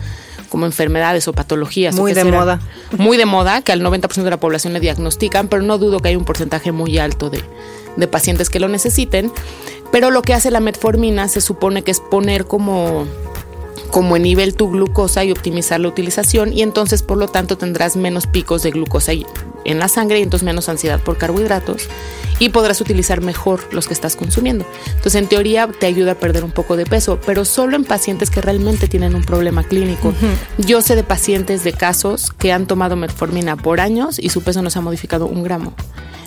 como 0.49 0.67
enfermedades 0.67 1.29
o 1.29 1.32
patologías. 1.32 1.94
Muy 1.94 2.11
que 2.12 2.17
de 2.17 2.23
serán 2.25 2.40
moda. 2.40 2.61
Muy 2.99 3.17
de 3.17 3.26
moda, 3.26 3.62
que 3.62 3.73
al 3.73 3.81
90% 3.82 4.23
de 4.23 4.31
la 4.31 4.40
población 4.40 4.73
le 4.73 4.81
diagnostican, 4.81 5.49
pero 5.49 5.62
no 5.62 5.79
dudo 5.79 6.00
que 6.00 6.08
hay 6.08 6.17
un 6.17 6.25
porcentaje 6.25 6.73
muy 6.73 6.99
alto 6.99 7.31
de, 7.31 7.43
de 7.97 8.09
pacientes 8.09 8.50
que 8.50 8.61
lo 8.61 8.69
necesiten. 8.69 9.33
Pero 9.91 10.11
lo 10.11 10.23
que 10.23 10.35
hace 10.35 10.50
la 10.50 10.61
metformina 10.61 11.29
se 11.29 11.41
supone 11.41 11.83
que 11.83 11.91
es 11.91 12.00
poner 12.00 12.47
como 12.47 13.06
como 13.91 14.17
en 14.17 14.23
nivel 14.23 14.55
tu 14.55 14.71
glucosa 14.71 15.23
y 15.23 15.31
optimizar 15.31 15.79
la 15.79 15.89
utilización 15.89 16.50
y 16.53 16.62
entonces 16.62 17.03
por 17.03 17.19
lo 17.19 17.29
tanto 17.29 17.59
tendrás 17.59 17.94
menos 17.94 18.27
picos 18.27 18.62
de 18.62 18.71
glucosa 18.71 19.12
en 19.12 19.79
la 19.79 19.87
sangre 19.89 20.19
y 20.19 20.23
entonces 20.23 20.47
menos 20.47 20.71
ansiedad 20.71 20.99
por 20.99 21.19
carbohidratos 21.19 21.89
y 22.39 22.49
podrás 22.49 22.81
utilizar 22.81 23.21
mejor 23.21 23.61
los 23.71 23.87
que 23.87 23.94
estás 23.94 24.17
consumiendo. 24.17 24.65
Entonces 24.87 25.15
en 25.17 25.29
teoría 25.29 25.69
te 25.69 25.87
ayuda 25.87 26.12
a 26.12 26.15
perder 26.15 26.43
un 26.43 26.50
poco 26.50 26.77
de 26.77 26.87
peso, 26.87 27.21
pero 27.25 27.44
solo 27.44 27.77
en 27.77 27.85
pacientes 27.85 28.31
que 28.31 28.41
realmente 28.41 28.89
tienen 28.89 29.15
un 29.15 29.25
problema 29.25 29.62
clínico. 29.62 30.15
Yo 30.59 30.81
sé 30.81 30.97
de 30.97 31.05
pacientes 31.05 31.62
de 31.62 31.73
casos 31.73 32.33
que 32.33 32.50
han 32.50 32.67
tomado 32.67 32.97
metformina 32.97 33.56
por 33.56 33.81
años 33.81 34.19
y 34.19 34.31
su 34.31 34.43
peso 34.43 34.62
no 34.62 34.71
se 34.71 34.79
ha 34.79 34.83
modificado 34.83 35.27
un 35.27 35.43
gramo. 35.44 35.75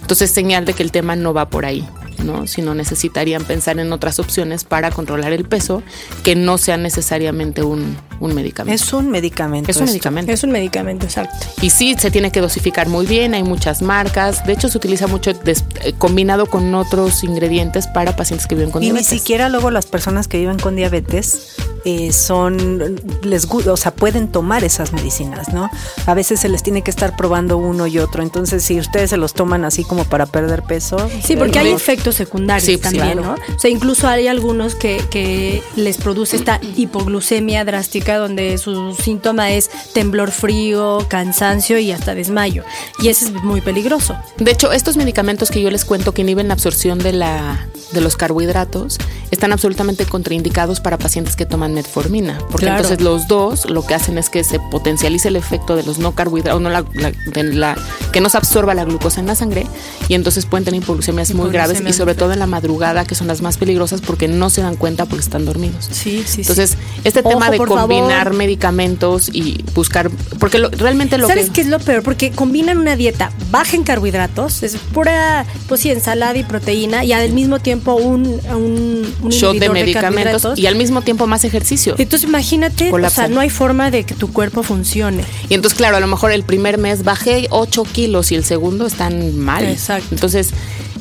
Entonces 0.05 0.29
señal 0.29 0.65
de 0.65 0.75
que 0.75 0.83
el 0.83 0.91
tema 0.91 1.15
no 1.15 1.33
va 1.33 1.49
por 1.49 1.65
ahí, 1.65 1.83
¿no? 2.23 2.45
Sino 2.45 2.75
necesitarían 2.75 3.43
pensar 3.43 3.79
en 3.79 3.91
otras 3.91 4.19
opciones 4.19 4.63
para 4.63 4.91
controlar 4.91 5.33
el 5.33 5.45
peso 5.45 5.81
que 6.23 6.35
no 6.35 6.59
sea 6.59 6.77
necesariamente 6.77 7.63
un, 7.63 7.97
un 8.19 8.33
medicamento. 8.33 8.83
Es 8.83 8.93
un 8.93 9.09
medicamento. 9.11 9.71
Es 9.71 9.77
un 9.77 9.83
esto. 9.83 9.91
medicamento. 9.93 10.31
Es 10.31 10.43
un 10.43 10.51
medicamento, 10.51 11.05
exacto. 11.05 11.47
Y 11.61 11.69
sí, 11.69 11.95
se 11.99 12.11
tiene 12.11 12.31
que 12.31 12.41
dosificar 12.41 12.87
muy 12.87 13.05
bien, 13.05 13.33
hay 13.33 13.43
muchas 13.43 13.81
marcas. 13.81 14.45
De 14.45 14.53
hecho, 14.53 14.69
se 14.69 14.77
utiliza 14.77 15.07
mucho 15.07 15.33
des- 15.33 15.63
eh, 15.83 15.93
combinado 15.97 16.45
con 16.47 16.73
otros 16.75 17.23
ingredientes 17.23 17.87
para 17.87 18.15
pacientes 18.15 18.47
que 18.47 18.55
viven 18.55 18.71
con 18.71 18.81
Y 18.83 18.87
ni 18.87 18.91
diabetes. 18.93 19.07
siquiera 19.19 19.49
luego 19.49 19.71
las 19.71 19.85
personas 19.85 20.27
que 20.27 20.37
viven 20.39 20.59
con 20.59 20.75
diabetes 20.75 21.55
eh, 21.87 22.11
son, 22.13 22.99
les 23.21 23.45
o 23.45 23.77
sea, 23.77 23.93
pueden 23.93 24.27
tomar 24.29 24.63
esas 24.63 24.91
medicinas, 24.91 25.53
¿no? 25.53 25.69
A 26.07 26.13
veces 26.15 26.39
se 26.39 26.49
les 26.49 26.63
tiene 26.63 26.81
que 26.81 26.89
estar 26.89 27.15
probando 27.15 27.57
uno 27.59 27.85
y 27.85 27.99
otro. 27.99 28.23
Entonces, 28.23 28.63
si 28.63 28.79
ustedes 28.79 29.11
se 29.11 29.17
los 29.17 29.33
toman 29.35 29.65
así 29.65 29.83
como 29.83 30.03
para 30.05 30.25
perder 30.25 30.63
peso. 30.63 30.97
Sí, 31.23 31.35
porque 31.35 31.59
hay 31.59 31.69
efectos 31.71 32.15
secundarios 32.15 32.65
Sí, 32.65 32.73
sí, 32.75 32.79
también, 32.79 33.19
claro. 33.19 33.35
¿no? 33.47 33.55
O 33.55 33.59
sea, 33.59 33.69
incluso 33.69 34.07
hay 34.07 34.27
algunos 34.27 34.73
que, 34.73 34.99
que 35.11 35.61
les 35.75 35.97
produce 35.97 36.37
esta 36.37 36.59
hipoglucemia 36.75 37.63
drástica 37.65 38.04
donde 38.13 38.57
su 38.57 38.93
síntoma 38.95 39.51
es 39.51 39.69
temblor 39.93 40.31
frío, 40.31 41.05
cansancio 41.07 41.79
y 41.79 41.91
hasta 41.91 42.15
desmayo. 42.15 42.63
Y 42.99 43.09
ese 43.09 43.25
es 43.25 43.31
muy 43.43 43.61
peligroso. 43.61 44.15
De 44.37 44.51
hecho, 44.51 44.71
estos 44.71 44.97
medicamentos 44.97 45.49
que 45.49 45.61
yo 45.61 45.71
les 45.71 45.85
cuento 45.85 46.13
que 46.13 46.21
inhiben 46.21 46.47
la 46.47 46.53
absorción 46.53 46.99
de, 46.99 47.13
la, 47.13 47.67
de 47.91 48.01
los 48.01 48.15
carbohidratos 48.17 48.97
están 49.31 49.51
absolutamente 49.51 50.05
contraindicados 50.05 50.79
para 50.79 50.97
pacientes 50.97 51.35
que 51.35 51.45
toman 51.45 51.73
metformina. 51.73 52.37
Porque 52.51 52.65
Claro. 52.65 52.77
entonces 52.81 53.01
los 53.03 53.27
dos 53.27 53.69
lo 53.69 53.85
que 53.85 53.93
hacen 53.95 54.17
es 54.17 54.29
que 54.29 54.43
se 54.43 54.59
potencialice 54.59 55.27
el 55.29 55.35
efecto 55.35 55.75
de 55.75 55.83
los 55.83 55.97
no 55.99 56.13
carbohidratos, 56.13 56.61
no 56.61 56.69
la, 56.69 56.85
la- 56.93 57.11
de 57.11 57.43
la 57.43 57.75
que 58.11 58.21
no 58.21 58.29
se 58.29 58.37
absorba 58.37 58.73
la 58.73 58.85
glucosa 58.85 59.19
en 59.19 59.27
la 59.27 59.35
sangre 59.35 59.65
y 60.07 60.13
entonces 60.13 60.45
pueden 60.45 60.65
tener 60.65 60.81
hipoglucemias 60.81 61.33
muy 61.33 61.49
graves 61.49 61.81
y 61.85 61.93
sobre 61.93 62.15
todo 62.15 62.33
en 62.33 62.39
la 62.39 62.47
madrugada, 62.47 63.05
que 63.05 63.15
son 63.15 63.27
las 63.27 63.41
más 63.41 63.57
peligrosas 63.57 64.01
porque 64.01 64.27
no 64.27 64.49
se 64.49 64.61
dan 64.61 64.75
cuenta 64.75 65.05
porque 65.05 65.23
están 65.23 65.45
dormidos. 65.45 65.87
Sí, 65.91 66.23
sí. 66.25 66.41
Entonces, 66.41 66.77
este 67.03 67.23
tema 67.23 67.49
de 67.49 67.57
combinar 67.57 68.33
medicamentos 68.33 69.29
y 69.33 69.63
buscar, 69.75 70.09
porque 70.39 70.57
realmente 70.57 71.17
lo 71.17 71.27
¿Sabes 71.27 71.49
qué 71.49 71.61
es 71.61 71.67
lo 71.67 71.79
peor? 71.79 72.03
Porque 72.03 72.31
combinan 72.31 72.77
una 72.77 72.95
dieta 72.95 73.31
baja 73.51 73.75
en 73.75 73.83
carbohidratos, 73.83 74.63
es 74.63 74.75
pura, 74.93 75.45
pues 75.67 75.81
sí, 75.81 75.91
ensalada 75.91 76.37
y 76.37 76.43
proteína 76.43 77.03
y 77.03 77.11
al 77.13 77.31
mismo 77.33 77.59
tiempo 77.59 77.74
un, 77.95 78.39
un, 78.49 79.15
un 79.21 79.29
shot 79.29 79.57
de 79.57 79.69
medicamentos 79.69 80.57
y 80.57 80.65
al 80.67 80.75
mismo 80.75 81.01
tiempo 81.01 81.27
más 81.27 81.43
ejercicio. 81.43 81.95
Entonces, 81.97 82.27
imagínate, 82.27 82.91
o 82.91 83.09
sea, 83.09 83.27
no 83.27 83.39
hay 83.39 83.49
forma 83.49 83.91
de 83.91 84.03
que 84.03 84.15
tu 84.15 84.31
cuerpo 84.31 84.63
funcione. 84.63 85.23
Y 85.49 85.53
entonces, 85.53 85.77
claro, 85.77 85.97
a 85.97 85.99
lo 85.99 86.07
mejor 86.07 86.31
el 86.31 86.43
primer 86.43 86.77
mes 86.77 87.03
bajé 87.03 87.47
8 87.49 87.83
kilos 87.91 88.31
y 88.31 88.35
el 88.35 88.43
segundo 88.43 88.85
están 88.85 89.37
mal. 89.37 89.65
Exacto. 89.65 90.07
Entonces, 90.11 90.51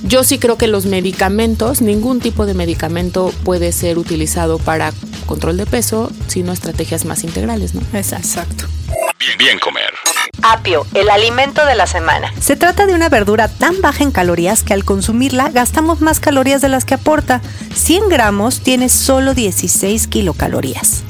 yo 0.03 0.23
sí 0.23 0.39
creo 0.39 0.59
que 0.59 0.67
los 0.67 0.85
medicamentos, 0.85 1.81
ningún 1.81 2.21
tipo 2.21 2.45
de 2.45 2.53
medicamento 2.53 3.33
puede 3.43 3.73
ser 3.73 3.97
utilizado 3.97 4.59
para 4.59 4.93
control 5.27 5.57
de 5.57 5.65
peso, 5.65 6.13
sino 6.27 6.53
estrategias 6.53 7.07
más 7.07 7.25
integrales, 7.25 7.75
¿no? 7.75 7.81
Exacto. 7.95 8.67
Bien, 9.19 9.39
bien 9.39 9.59
comer. 9.59 9.94
Apio, 10.47 10.87
el 10.93 11.09
alimento 11.09 11.65
de 11.65 11.75
la 11.75 11.87
semana. 11.87 12.31
Se 12.39 12.55
trata 12.55 12.85
de 12.85 12.93
una 12.93 13.09
verdura 13.09 13.49
tan 13.49 13.81
baja 13.81 14.05
en 14.05 14.11
calorías 14.11 14.63
que 14.63 14.75
al 14.75 14.85
consumirla 14.85 15.49
gastamos 15.49 16.03
más 16.03 16.21
calorías 16.21 16.61
de 16.61 16.69
las 16.69 16.85
que 16.85 16.93
aporta. 16.93 17.41
100 17.75 18.11
gramos 18.11 18.61
tiene 18.61 18.91
solo 18.91 19.33
16 19.33 20.07
kilocalorías. 20.07 21.03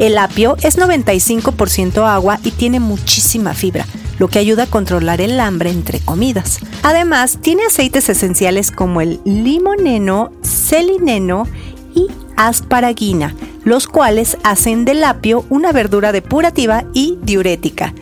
El 0.00 0.18
apio 0.18 0.56
es 0.60 0.76
95% 0.76 2.04
agua 2.04 2.40
y 2.42 2.50
tiene 2.50 2.80
muchísima 2.80 3.54
fibra, 3.54 3.86
lo 4.18 4.26
que 4.26 4.40
ayuda 4.40 4.64
a 4.64 4.66
controlar 4.66 5.20
el 5.20 5.38
hambre 5.38 5.70
entre 5.70 6.00
comidas. 6.00 6.58
Además, 6.82 7.38
tiene 7.40 7.66
aceites 7.66 8.08
esenciales 8.08 8.72
como 8.72 9.00
el 9.00 9.20
limoneno, 9.24 10.32
selineno 10.42 11.46
y 11.94 12.08
asparagina, 12.36 13.36
los 13.62 13.86
cuales 13.86 14.36
hacen 14.42 14.84
del 14.84 15.04
apio 15.04 15.44
una 15.48 15.70
verdura 15.70 16.10
depurativa 16.10 16.82
y 16.92 17.18
diurética. 17.22 17.94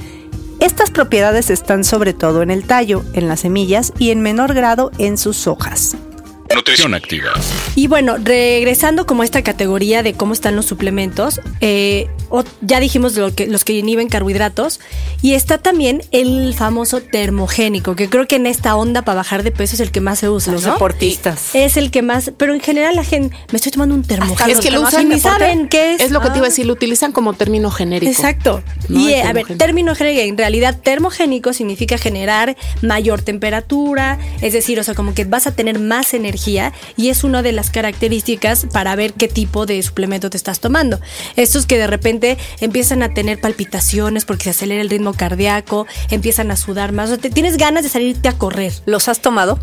Estas 0.62 0.92
propiedades 0.92 1.50
están 1.50 1.82
sobre 1.82 2.12
todo 2.12 2.40
en 2.40 2.48
el 2.52 2.62
tallo, 2.62 3.02
en 3.14 3.26
las 3.26 3.40
semillas 3.40 3.92
y 3.98 4.12
en 4.12 4.20
menor 4.20 4.54
grado 4.54 4.92
en 4.96 5.18
sus 5.18 5.48
hojas. 5.48 5.96
Nutrición 6.54 6.92
activa. 6.94 7.32
Y 7.74 7.86
bueno, 7.86 8.16
regresando 8.22 9.06
como 9.06 9.22
a 9.22 9.24
esta 9.24 9.42
categoría 9.42 10.02
de 10.02 10.12
cómo 10.12 10.34
están 10.34 10.54
los 10.54 10.66
suplementos, 10.66 11.40
eh, 11.60 12.08
ya 12.60 12.80
dijimos 12.80 13.16
lo 13.16 13.34
que, 13.34 13.46
los 13.46 13.64
que 13.64 13.72
inhiben 13.72 14.08
carbohidratos, 14.08 14.80
y 15.22 15.34
está 15.34 15.58
también 15.58 16.02
el 16.10 16.54
famoso 16.54 17.00
termogénico, 17.00 17.96
que 17.96 18.08
creo 18.08 18.26
que 18.26 18.36
en 18.36 18.46
esta 18.46 18.76
onda 18.76 19.02
para 19.02 19.16
bajar 19.16 19.42
de 19.42 19.50
peso 19.50 19.74
es 19.74 19.80
el 19.80 19.90
que 19.90 20.00
más 20.00 20.18
se 20.18 20.28
usa. 20.28 20.52
Los 20.52 20.64
deportistas. 20.64 21.54
Es 21.54 21.76
el 21.76 21.90
que 21.90 22.02
más, 22.02 22.32
pero 22.36 22.54
en 22.54 22.60
general 22.60 22.96
la 22.96 23.04
gente, 23.04 23.34
me 23.50 23.56
estoy 23.56 23.72
tomando 23.72 23.94
un 23.94 24.02
termogénico. 24.02 24.58
Es 24.58 24.64
que 24.64 24.70
lo 24.70 24.82
usan, 24.82 25.08
ni 25.08 25.20
saben 25.20 25.68
qué 25.68 25.94
es. 25.94 26.02
Es 26.02 26.10
lo 26.10 26.20
que 26.20 26.30
te 26.30 26.38
iba 26.38 26.46
a 26.46 26.50
decir, 26.50 26.66
lo 26.66 26.74
utilizan 26.74 27.12
como 27.12 27.32
término 27.32 27.70
genérico. 27.70 28.12
Exacto. 28.12 28.62
Y 28.88 29.10
eh, 29.10 29.22
a 29.22 29.32
ver, 29.32 29.46
término 29.56 29.94
genérico, 29.94 30.22
en 30.22 30.38
realidad 30.38 30.78
termogénico 30.82 31.52
significa 31.52 31.96
generar 31.96 32.56
mayor 32.82 33.22
temperatura, 33.22 34.18
es 34.42 34.52
decir, 34.52 34.78
o 34.80 34.82
sea, 34.82 34.94
como 34.94 35.14
que 35.14 35.24
vas 35.24 35.46
a 35.46 35.52
tener 35.54 35.78
más 35.78 36.12
energía 36.12 36.41
y 36.46 37.08
es 37.08 37.24
una 37.24 37.42
de 37.42 37.52
las 37.52 37.70
características 37.70 38.66
para 38.72 38.96
ver 38.96 39.12
qué 39.12 39.28
tipo 39.28 39.66
de 39.66 39.82
suplemento 39.82 40.30
te 40.30 40.36
estás 40.36 40.60
tomando. 40.60 41.00
Estos 41.36 41.66
que 41.66 41.78
de 41.78 41.86
repente 41.86 42.38
empiezan 42.60 43.02
a 43.02 43.14
tener 43.14 43.40
palpitaciones 43.40 44.24
porque 44.24 44.44
se 44.44 44.50
acelera 44.50 44.80
el 44.80 44.90
ritmo 44.90 45.14
cardíaco, 45.14 45.86
empiezan 46.10 46.50
a 46.50 46.56
sudar 46.56 46.92
más, 46.92 47.10
o 47.10 47.18
te, 47.18 47.30
tienes 47.30 47.56
ganas 47.56 47.84
de 47.84 47.88
salirte 47.88 48.28
a 48.28 48.32
correr. 48.32 48.72
¿Los 48.86 49.08
has 49.08 49.20
tomado? 49.20 49.58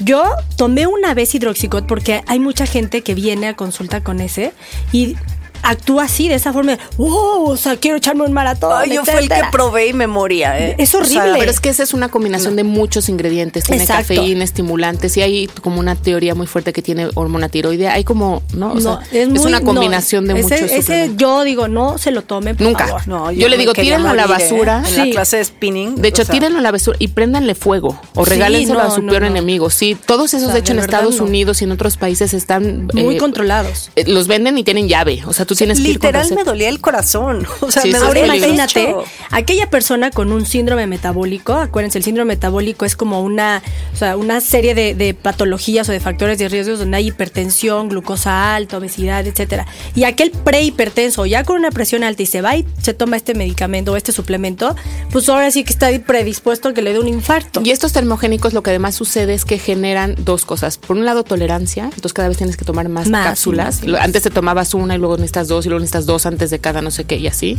Yo 0.00 0.24
tomé 0.56 0.88
una 0.88 1.14
vez 1.14 1.34
hidroxicot 1.34 1.86
porque 1.86 2.22
hay 2.26 2.40
mucha 2.40 2.66
gente 2.66 3.02
que 3.02 3.14
viene 3.14 3.46
a 3.46 3.54
consulta 3.54 4.02
con 4.02 4.20
ese 4.20 4.52
y 4.92 5.16
actúa 5.64 6.04
así, 6.04 6.28
de 6.28 6.34
esa 6.34 6.52
forma, 6.52 6.78
wow, 6.96 7.50
o 7.50 7.56
sea, 7.56 7.76
quiero 7.76 7.96
echarme 7.96 8.24
un 8.24 8.32
maratón. 8.32 8.90
yo 8.90 9.04
fui 9.04 9.14
el 9.14 9.28
que 9.28 9.42
probé 9.50 9.88
y 9.88 9.92
me 9.92 10.06
moría. 10.06 10.58
¿eh? 10.58 10.76
Es 10.78 10.94
horrible. 10.94 11.36
pero 11.38 11.50
es 11.50 11.60
que 11.60 11.68
esa 11.68 11.82
es 11.82 11.94
una 11.94 12.08
combinación 12.08 12.56
de 12.56 12.64
muchos 12.64 13.08
ingredientes. 13.08 13.64
Tiene 13.64 13.86
cafeína, 13.86 14.44
estimulantes 14.44 15.16
y 15.16 15.22
hay 15.22 15.46
como 15.62 15.80
una 15.80 15.96
teoría 15.96 16.34
muy 16.34 16.46
fuerte 16.46 16.72
que 16.72 16.82
tiene 16.82 17.08
hormona 17.14 17.48
tiroidea. 17.48 17.94
Hay 17.94 18.04
como, 18.04 18.42
¿no? 18.54 18.72
O 18.72 18.80
sea, 18.80 19.00
es, 19.12 19.28
una 19.28 19.60
combinación 19.60 20.26
de 20.26 20.34
muchos. 20.34 20.60
Ese 20.60 21.12
yo 21.16 21.44
digo, 21.44 21.68
no 21.68 21.98
se 21.98 22.10
lo 22.10 22.22
tome. 22.22 22.54
Por 22.54 22.66
Nunca. 22.66 23.02
No, 23.06 23.30
yo, 23.32 23.48
le 23.48 23.56
digo, 23.56 23.72
tírenlo 23.72 24.10
a 24.10 24.14
la 24.14 24.26
basura. 24.26 24.82
En 24.86 24.96
la 24.96 25.10
clase 25.10 25.38
de 25.38 25.44
spinning. 25.44 25.96
De 25.96 26.08
hecho, 26.08 26.24
tírenlo 26.24 26.58
a 26.58 26.62
la 26.62 26.70
basura 26.70 26.96
y 27.00 27.08
préndanle 27.08 27.54
fuego 27.54 28.00
o 28.14 28.24
regálenselo 28.24 28.80
a 28.80 28.90
su 28.90 29.04
peor 29.06 29.24
enemigo. 29.24 29.70
Sí, 29.70 29.96
todos 30.06 30.34
esos, 30.34 30.52
de 30.52 30.60
hecho, 30.60 30.72
en 30.72 30.78
Estados 30.78 31.20
Unidos 31.20 31.62
y 31.62 31.64
en 31.64 31.72
otros 31.72 31.96
países 31.96 32.34
están 32.34 32.88
muy 32.92 33.16
eh, 33.16 33.18
controlados. 33.18 33.90
Eh, 33.96 34.04
los 34.06 34.26
venden 34.26 34.58
y 34.58 34.64
tienen 34.64 34.88
llave. 34.88 35.22
O 35.26 35.32
sea, 35.32 35.46
tú 35.46 35.53
tienes 35.54 35.80
que 35.80 35.88
ir 35.88 35.98
con 35.98 36.12
me 36.34 36.44
dolía 36.44 36.68
el 36.68 36.80
corazón. 36.80 37.46
O 37.64 37.70
sea, 37.70 37.82
me 37.84 37.96
ahora 37.96 38.20
imagínate, 38.26 38.94
aquella 39.30 39.70
persona 39.70 40.10
con 40.10 40.32
un 40.32 40.44
síndrome 40.44 40.86
metabólico, 40.86 41.54
acuérdense, 41.54 41.98
el 41.98 42.04
síndrome 42.04 42.34
metabólico 42.34 42.84
es 42.84 42.94
como 42.94 43.22
una, 43.22 43.62
o 43.92 43.96
sea, 43.96 44.16
una 44.16 44.40
serie 44.40 44.74
de, 44.74 45.14
patologías 45.14 45.88
o 45.88 45.92
de 45.92 46.00
factores 46.00 46.38
de 46.38 46.48
riesgo 46.48 46.76
donde 46.76 46.96
hay 46.98 47.08
hipertensión, 47.08 47.88
glucosa 47.88 48.54
alta, 48.54 48.76
obesidad, 48.76 49.26
etcétera. 49.26 49.66
Y 49.94 50.04
aquel 50.04 50.30
prehipertenso, 50.30 51.24
ya 51.26 51.44
con 51.44 51.56
una 51.56 51.70
presión 51.70 52.04
alta 52.04 52.22
y 52.22 52.26
se 52.26 52.42
va 52.42 52.56
y 52.56 52.66
se 52.82 52.92
toma 52.92 53.16
este 53.16 53.34
medicamento 53.34 53.92
o 53.92 53.96
este 53.96 54.12
suplemento, 54.12 54.76
pues 55.10 55.28
ahora 55.28 55.50
sí 55.50 55.64
que 55.64 55.72
está 55.72 55.88
predispuesto 56.00 56.68
a 56.68 56.74
que 56.74 56.82
le 56.82 56.92
dé 56.92 56.98
un 56.98 57.08
infarto. 57.08 57.62
Y 57.64 57.70
estos 57.70 57.92
termogénicos 57.92 58.52
lo 58.52 58.62
que 58.62 58.70
además 58.70 58.94
sucede 58.94 59.34
es 59.34 59.44
que 59.44 59.58
generan 59.58 60.16
dos 60.18 60.44
cosas. 60.44 60.78
Por 60.78 60.96
un 60.96 61.04
lado, 61.04 61.24
tolerancia, 61.24 61.84
entonces 61.84 62.12
cada 62.12 62.28
vez 62.28 62.36
tienes 62.36 62.56
que 62.56 62.64
tomar 62.64 62.88
más, 62.88 63.08
cápsulas. 63.08 63.82
Antes 64.00 64.22
te 64.22 64.30
tomabas 64.30 64.74
una 64.74 64.94
y 64.94 64.98
luego 64.98 65.16
necesitas 65.16 65.43
dos 65.48 65.66
y 65.66 65.68
luego 65.68 65.80
necesitas 65.80 66.06
dos 66.06 66.26
antes 66.26 66.50
de 66.50 66.58
cada 66.58 66.82
no 66.82 66.90
sé 66.90 67.04
qué 67.04 67.16
y 67.16 67.26
así, 67.26 67.58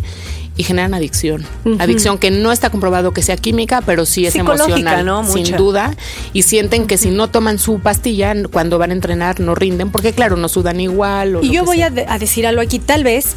y 0.57 0.63
generan 0.63 0.93
adicción. 0.93 1.45
Adicción 1.79 2.17
que 2.17 2.31
no 2.31 2.51
está 2.51 2.69
comprobado 2.69 3.11
que 3.11 3.21
sea 3.21 3.37
química, 3.37 3.81
pero 3.81 4.05
sí 4.05 4.25
es 4.25 4.35
emocional, 4.35 5.25
sin 5.27 5.55
duda, 5.55 5.95
y 6.33 6.43
sienten 6.43 6.87
que 6.87 6.97
si 6.97 7.09
no 7.09 7.29
toman 7.29 7.59
su 7.59 7.79
pastilla, 7.79 8.33
cuando 8.51 8.77
van 8.77 8.91
a 8.91 8.93
entrenar 8.93 9.39
no 9.39 9.55
rinden, 9.55 9.91
porque 9.91 10.13
claro, 10.13 10.37
no 10.37 10.49
sudan 10.49 10.79
igual. 10.79 11.39
y 11.41 11.51
yo 11.51 11.63
voy 11.63 11.81
a, 11.81 11.91
a 12.07 12.19
decir 12.19 12.47
algo 12.47 12.61
aquí, 12.61 12.79
tal 12.79 13.03
vez 13.03 13.35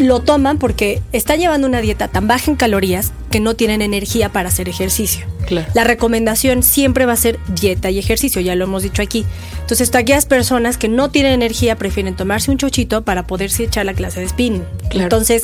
lo 0.00 0.20
toman 0.20 0.58
porque 0.58 1.02
están 1.12 1.38
llevando 1.38 1.66
una 1.66 1.80
dieta 1.80 2.08
tan 2.08 2.26
baja 2.26 2.50
en 2.50 2.56
calorías 2.56 3.12
que 3.30 3.40
no 3.40 3.54
tienen 3.54 3.82
energía 3.82 4.30
para 4.30 4.48
hacer 4.48 4.68
ejercicio. 4.68 5.26
La 5.74 5.84
recomendación 5.84 6.62
siempre 6.62 7.06
va 7.06 7.12
a 7.12 7.16
ser 7.16 7.38
dieta 7.48 7.90
y 7.90 7.98
ejercicio, 7.98 8.40
ya 8.40 8.54
lo 8.54 8.64
hemos 8.64 8.82
dicho 8.82 9.02
aquí. 9.02 9.24
Entonces, 9.60 9.94
aquellas 9.94 10.26
personas 10.26 10.78
que 10.78 10.88
no 10.88 11.10
tienen 11.10 11.32
energía 11.32 11.76
prefieren 11.76 12.14
tomarse 12.14 12.50
un 12.50 12.58
chochito 12.58 13.02
para 13.02 13.26
poderse 13.26 13.64
echar 13.64 13.86
la 13.86 13.94
clase 13.94 14.20
de 14.20 14.26
spin. 14.26 14.64
Entonces, 14.90 15.42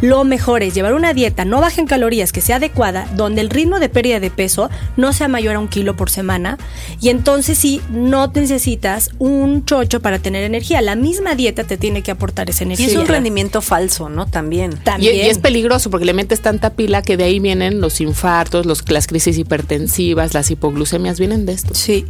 lo 0.00 0.24
mejor 0.24 0.62
es 0.62 0.74
llevar 0.74 0.94
una 0.94 1.12
dieta 1.12 1.44
no 1.44 1.60
baja 1.60 1.80
en 1.80 1.86
calorías, 1.86 2.32
que 2.32 2.40
sea 2.40 2.56
adecuada, 2.56 3.08
donde 3.14 3.40
el 3.40 3.50
ritmo 3.50 3.80
de 3.80 3.88
pérdida 3.88 4.20
de 4.20 4.30
peso 4.30 4.70
no 4.96 5.12
sea 5.12 5.28
mayor 5.28 5.56
a 5.56 5.58
un 5.58 5.68
kilo 5.68 5.96
por 5.96 6.10
semana. 6.10 6.58
Y 7.00 7.08
entonces 7.08 7.58
sí, 7.58 7.80
no 7.90 8.28
necesitas 8.28 9.10
un 9.18 9.64
chocho 9.64 10.00
para 10.00 10.18
tener 10.18 10.44
energía. 10.44 10.80
La 10.80 10.94
misma 10.94 11.34
dieta 11.34 11.64
te 11.64 11.76
tiene 11.76 12.02
que 12.02 12.10
aportar 12.10 12.50
esa 12.50 12.64
energía. 12.64 12.86
Y 12.86 12.90
es 12.90 12.96
un 12.96 13.06
rendimiento 13.06 13.60
falso, 13.60 14.08
¿no? 14.08 14.26
También. 14.26 14.76
También. 14.84 15.16
Y, 15.16 15.20
es 15.20 15.38
peligroso 15.38 15.90
porque 15.90 16.04
le 16.04 16.12
metes 16.12 16.40
tanta 16.40 16.70
pila 16.70 17.02
que 17.02 17.16
de 17.16 17.24
ahí 17.24 17.40
vienen 17.40 17.80
los 17.80 18.00
infartos, 18.00 18.66
los, 18.66 18.88
las 18.90 19.06
crisis 19.06 19.38
hipertensivas, 19.38 20.34
las 20.34 20.50
hipoglucemias, 20.50 21.18
vienen 21.18 21.46
de 21.46 21.52
esto. 21.52 21.74
Sí. 21.74 22.06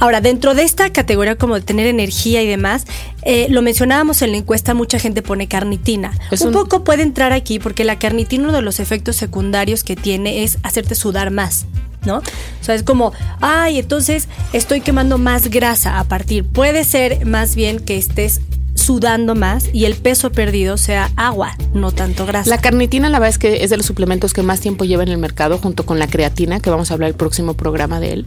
Ahora, 0.00 0.20
dentro 0.20 0.54
de 0.54 0.62
esta 0.62 0.90
categoría 0.92 1.36
como 1.36 1.54
de 1.54 1.62
tener 1.62 1.86
energía 1.86 2.42
y 2.42 2.46
demás, 2.46 2.84
eh, 3.22 3.46
lo 3.50 3.62
mencionábamos 3.62 4.22
en 4.22 4.32
la 4.32 4.38
encuesta, 4.38 4.74
mucha 4.74 4.98
gente 4.98 5.22
pone 5.22 5.48
carnitina. 5.48 6.12
un, 6.40 6.52
poco 6.52 6.84
puede 6.84 7.02
entrar 7.02 7.32
aquí 7.32 7.58
porque 7.58 7.84
la 7.84 7.98
carnitina, 7.98 8.44
uno 8.44 8.52
de 8.52 8.62
los 8.62 8.80
efectos 8.80 9.16
secundarios 9.16 9.84
que 9.84 9.96
tiene 9.96 10.44
es 10.44 10.58
hacerte 10.62 10.94
sudar 10.94 11.30
más. 11.30 11.66
¿no? 12.04 12.18
O 12.18 12.64
sea, 12.64 12.74
es 12.74 12.84
como, 12.84 13.12
ay, 13.40 13.78
entonces 13.78 14.28
estoy 14.52 14.80
quemando 14.80 15.18
más 15.18 15.48
grasa 15.48 15.98
a 15.98 16.04
partir. 16.04 16.44
Puede 16.44 16.84
ser 16.84 17.26
más 17.26 17.54
bien 17.54 17.80
que 17.80 17.98
estés 17.98 18.40
sudando 18.74 19.34
más 19.34 19.68
y 19.72 19.84
el 19.84 19.96
peso 19.96 20.30
perdido 20.30 20.76
sea 20.76 21.10
agua, 21.16 21.56
no 21.74 21.90
tanto 21.90 22.24
grasa. 22.24 22.48
La 22.48 22.58
carnitina, 22.58 23.10
la 23.10 23.18
verdad 23.18 23.30
es 23.30 23.38
que 23.38 23.64
es 23.64 23.70
de 23.70 23.76
los 23.76 23.84
suplementos 23.84 24.32
que 24.32 24.42
más 24.42 24.60
tiempo 24.60 24.84
lleva 24.84 25.02
en 25.02 25.08
el 25.08 25.18
mercado, 25.18 25.58
junto 25.58 25.84
con 25.84 25.98
la 25.98 26.06
creatina, 26.06 26.60
que 26.60 26.70
vamos 26.70 26.90
a 26.90 26.94
hablar 26.94 27.10
el 27.10 27.16
próximo 27.16 27.54
programa 27.54 28.00
de 28.00 28.12
él. 28.12 28.26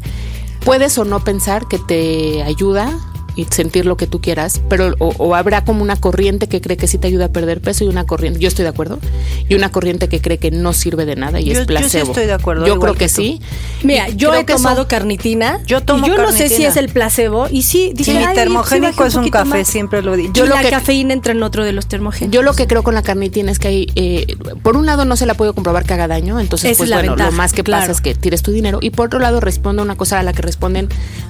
Puedes 0.65 0.97
o 0.97 1.05
no 1.05 1.23
pensar 1.23 1.67
que 1.67 1.79
te 1.79 2.43
ayuda 2.43 2.93
y 3.35 3.45
sentir 3.45 3.85
lo 3.85 3.97
que 3.97 4.07
tú 4.07 4.19
quieras, 4.21 4.61
pero 4.69 4.93
o, 4.99 5.09
o 5.17 5.35
habrá 5.35 5.63
como 5.63 5.81
una 5.83 5.95
corriente 5.95 6.47
que 6.47 6.59
cree 6.61 6.77
que 6.77 6.87
sí 6.87 6.97
te 6.97 7.07
ayuda 7.07 7.25
a 7.25 7.29
perder 7.29 7.61
peso 7.61 7.83
y 7.83 7.87
una 7.87 8.05
corriente, 8.05 8.39
yo 8.39 8.47
estoy 8.47 8.63
de 8.63 8.69
acuerdo, 8.69 8.99
y 9.47 9.55
una 9.55 9.71
corriente 9.71 10.09
que 10.09 10.19
cree 10.21 10.37
que 10.37 10.51
no 10.51 10.73
sirve 10.73 11.05
de 11.05 11.15
nada 11.15 11.39
y 11.39 11.45
Yo- 11.45 11.51
es 11.53 11.57
yo 11.59 11.61
sí 11.63 11.67
placebo. 11.67 12.07
estoy 12.07 12.25
de 12.25 12.33
acuerdo, 12.33 12.65
Yo 12.67 12.79
creo 12.79 12.93
que, 12.95 13.07
sí. 13.09 13.39
Mira, 13.83 14.09
Y 14.09 14.15
yo 14.15 14.33
he 14.33 14.43
tomado 14.43 14.87
carnitina. 14.87 15.59
Yo 15.65 15.81
tomo 15.81 16.05
y 16.05 16.09
yo 16.09 16.17
no 16.17 16.31
sé 16.31 16.49
si 16.49 16.65
es 16.65 16.75
el 16.77 16.89
placebo. 16.89 17.47
Y 17.49 17.63
sí, 17.63 17.91
dije, 17.95 18.11
Sí, 18.11 18.17
mi 18.17 18.23
"Ay, 18.25 18.35
termogénico 18.35 19.03
sí 19.03 19.07
es 19.09 19.15
un 19.15 19.29
café, 19.29 19.59
más". 19.59 19.67
siempre 19.67 20.01
lo 20.01 20.15
digo. 20.15 20.33
Yo 20.33 20.43
Yo 20.43 20.49
lo 20.49 20.55
la 20.55 20.61
que- 20.61 20.69
cafeína 20.69 21.13
entra 21.13 21.31
en 21.33 21.41
otro 21.43 21.63
de 21.63 21.71
los 21.71 21.87
termogénicos. 21.87 22.33
Yo 22.33 22.41
lo 22.43 22.53
que 22.53 22.67
creo 22.67 22.83
con 22.83 22.93
la 22.95 23.01
carnitina 23.01 23.51
es 23.51 23.59
que 23.59 23.67
hay, 23.69 23.87
eh, 23.95 24.35
por 24.63 24.75
un 24.77 24.85
lado 24.85 25.05
no 25.05 25.15
se 25.15 25.25
la 25.25 25.33
puede 25.35 25.53
comprobar 25.53 25.85
que 25.85 25.93
haga 25.93 26.07
daño, 26.07 26.39
entonces 26.39 26.77
pues 26.77 26.87
es 26.87 26.89
la 26.89 26.97
bueno, 26.97 27.11
ventaja, 27.13 27.31
lo 27.31 27.37
más 27.37 27.53
que 27.53 27.63
claro. 27.63 27.81
pasa 27.83 27.91
es 27.93 28.01
que 28.01 28.13
tires 28.15 28.41
tu 28.43 28.51
dinero 28.51 28.79
y 28.81 28.89
por 28.89 29.07
otro 29.07 29.19
lado 29.19 29.39
responde 29.39 29.81
a 29.81 29.85
una 29.85 29.95
cosa 29.95 30.19
a 30.19 30.23
la 30.23 30.33
que 30.33 30.41
responden 30.41 30.89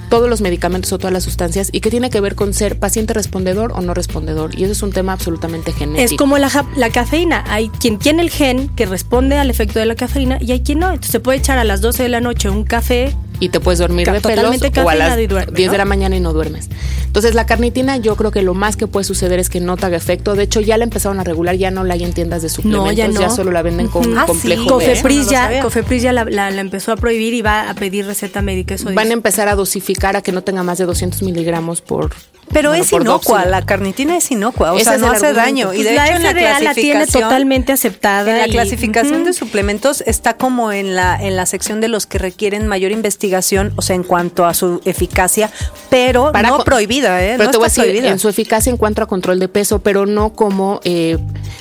todos 0.09 0.29
los 0.29 0.41
medicamentos 0.41 0.91
o 0.93 0.97
todas 0.97 1.13
las 1.13 1.23
sustancias 1.23 1.69
y 1.71 1.79
que 1.81 1.89
tiene 1.91 2.09
que 2.09 2.21
ver 2.21 2.35
con 2.35 2.53
ser 2.53 2.79
paciente 2.79 3.13
respondedor 3.13 3.73
o 3.73 3.81
no 3.81 3.93
respondedor 3.93 4.57
y 4.57 4.63
eso 4.63 4.71
es 4.71 4.81
un 4.81 4.93
tema 4.93 5.11
absolutamente 5.11 5.73
genético. 5.73 6.13
Es 6.13 6.17
como 6.17 6.37
la, 6.37 6.49
la 6.77 6.89
cafeína. 6.89 7.43
Hay 7.49 7.67
quien 7.67 7.99
tiene 7.99 8.23
el 8.23 8.29
gen 8.29 8.69
que 8.69 8.85
responde 8.85 9.37
al 9.37 9.49
efecto 9.49 9.77
de 9.77 9.85
la 9.85 9.95
cafeína 9.95 10.37
y 10.39 10.53
hay 10.53 10.61
quien 10.61 10.79
no. 10.79 10.87
Entonces 10.87 11.11
se 11.11 11.19
puede 11.19 11.39
echar 11.39 11.57
a 11.57 11.65
las 11.65 11.81
12 11.81 12.03
de 12.03 12.09
la 12.09 12.21
noche 12.21 12.49
un 12.49 12.63
café. 12.63 13.13
Y 13.41 13.49
te 13.49 13.59
puedes 13.59 13.79
dormir 13.79 14.05
de 14.09 14.21
pelos 14.21 14.35
totalmente 14.35 14.67
o 14.81 14.87
a 14.89 14.95
las 14.95 15.09
cafeinado 15.09 15.21
y 15.21 15.27
duerme, 15.27 15.57
10 15.57 15.71
de 15.71 15.77
la 15.77 15.85
mañana 15.85 16.15
y 16.15 16.21
no 16.21 16.31
duermes. 16.31 16.69
Entonces 17.05 17.33
la 17.35 17.45
carnitina 17.45 17.97
yo 17.97 18.15
creo 18.15 18.31
que 18.31 18.41
lo 18.41 18.53
más 18.53 18.77
que 18.77 18.87
puede 18.87 19.03
suceder 19.03 19.39
es 19.39 19.49
que 19.49 19.59
no 19.59 19.75
te 19.75 19.85
haga 19.87 19.97
efecto. 19.97 20.35
De 20.35 20.43
hecho 20.43 20.61
ya 20.61 20.77
la 20.77 20.85
empezaron 20.85 21.19
a 21.19 21.25
regular, 21.25 21.55
ya 21.55 21.69
no 21.71 21.83
la 21.83 21.95
hay 21.95 22.03
en 22.05 22.13
tiendas 22.13 22.41
de 22.41 22.47
suplementos, 22.49 22.95
ya 22.95 23.07
no. 23.09 23.35
solo 23.35 23.51
la 23.51 23.61
venden 23.61 23.87
con. 23.89 24.01
Ah, 24.17 24.23
sí. 24.25 24.31
complejo 24.31 24.77
B. 24.77 24.85
Cofepris 24.85 25.29
ya. 25.29 25.61
Cofepris 25.61 26.03
ya 26.03 26.13
la, 26.13 26.23
la- 26.25 26.51
la 26.51 26.61
empezó 26.61 26.91
a 26.91 26.95
prohibir 26.95 27.33
y 27.33 27.41
va 27.41 27.69
a 27.69 27.73
pedir 27.73 28.05
receta 28.05 28.41
médica. 28.41 28.75
Eso 28.75 28.93
Van 28.93 29.09
a 29.09 29.13
empezar 29.13 29.47
a 29.49 29.55
dosificar 29.55 30.15
a 30.15 30.21
que 30.21 30.31
no 30.31 30.43
tenga 30.43 30.63
más 30.63 30.77
de 30.77 30.85
200 30.85 31.21
miligramos 31.23 31.81
por 31.81 32.11
Pero 32.53 32.69
bueno, 32.69 32.83
es 32.83 32.91
inocua, 32.91 33.45
la 33.45 33.65
carnitina 33.65 34.17
es 34.17 34.29
inocua, 34.31 34.73
o 34.73 34.75
Ese 34.75 34.85
sea, 34.85 34.97
no 34.97 35.07
hace 35.11 35.27
argumento. 35.27 35.39
daño. 35.41 35.73
Y 35.73 35.77
Pues 35.77 35.89
de 35.89 35.95
la 35.95 36.05
hecho 36.07 36.15
en 36.17 36.23
la 36.23 36.31
FDA 36.31 36.59
la 36.61 36.73
tiene 36.73 37.07
totalmente 37.07 37.71
aceptada. 37.71 38.31
En 38.31 38.37
la 38.39 38.47
y- 38.47 38.51
clasificación 38.51 39.23
de 39.23 39.33
suplementos 39.33 40.03
está 40.05 40.35
como 40.37 40.71
en 40.71 40.95
la 40.95 41.17
en 41.21 41.35
la 41.35 41.45
sección 41.45 41.81
de 41.81 41.87
los 41.87 42.05
que 42.05 42.17
requieren 42.17 42.67
mayor 42.67 42.91
investigación, 42.91 43.73
o 43.75 43.81
sea, 43.81 43.95
en 43.95 44.03
cuanto 44.03 44.45
a 44.45 44.53
su 44.53 44.81
eficacia, 44.85 45.49
pero 45.89 46.31
Para 46.31 46.49
no 46.49 46.59
prohibida, 46.63 47.23
¿eh? 47.23 47.33
Pero 47.37 47.45
no 47.45 47.51
te 47.51 47.57
voy 47.57 47.65
a 47.65 47.67
está 47.67 47.81
decir, 47.81 47.93
prohibida. 47.93 48.11
en 48.11 48.19
su 48.19 48.29
eficacia 48.29 48.69
en 48.69 48.77
cuanto 48.77 49.01
a 49.01 49.05
control 49.07 49.39
de 49.39 49.47
peso, 49.47 49.79
pero 49.79 50.05
no 50.05 50.33
como 50.33 50.79
eh, 50.83 51.17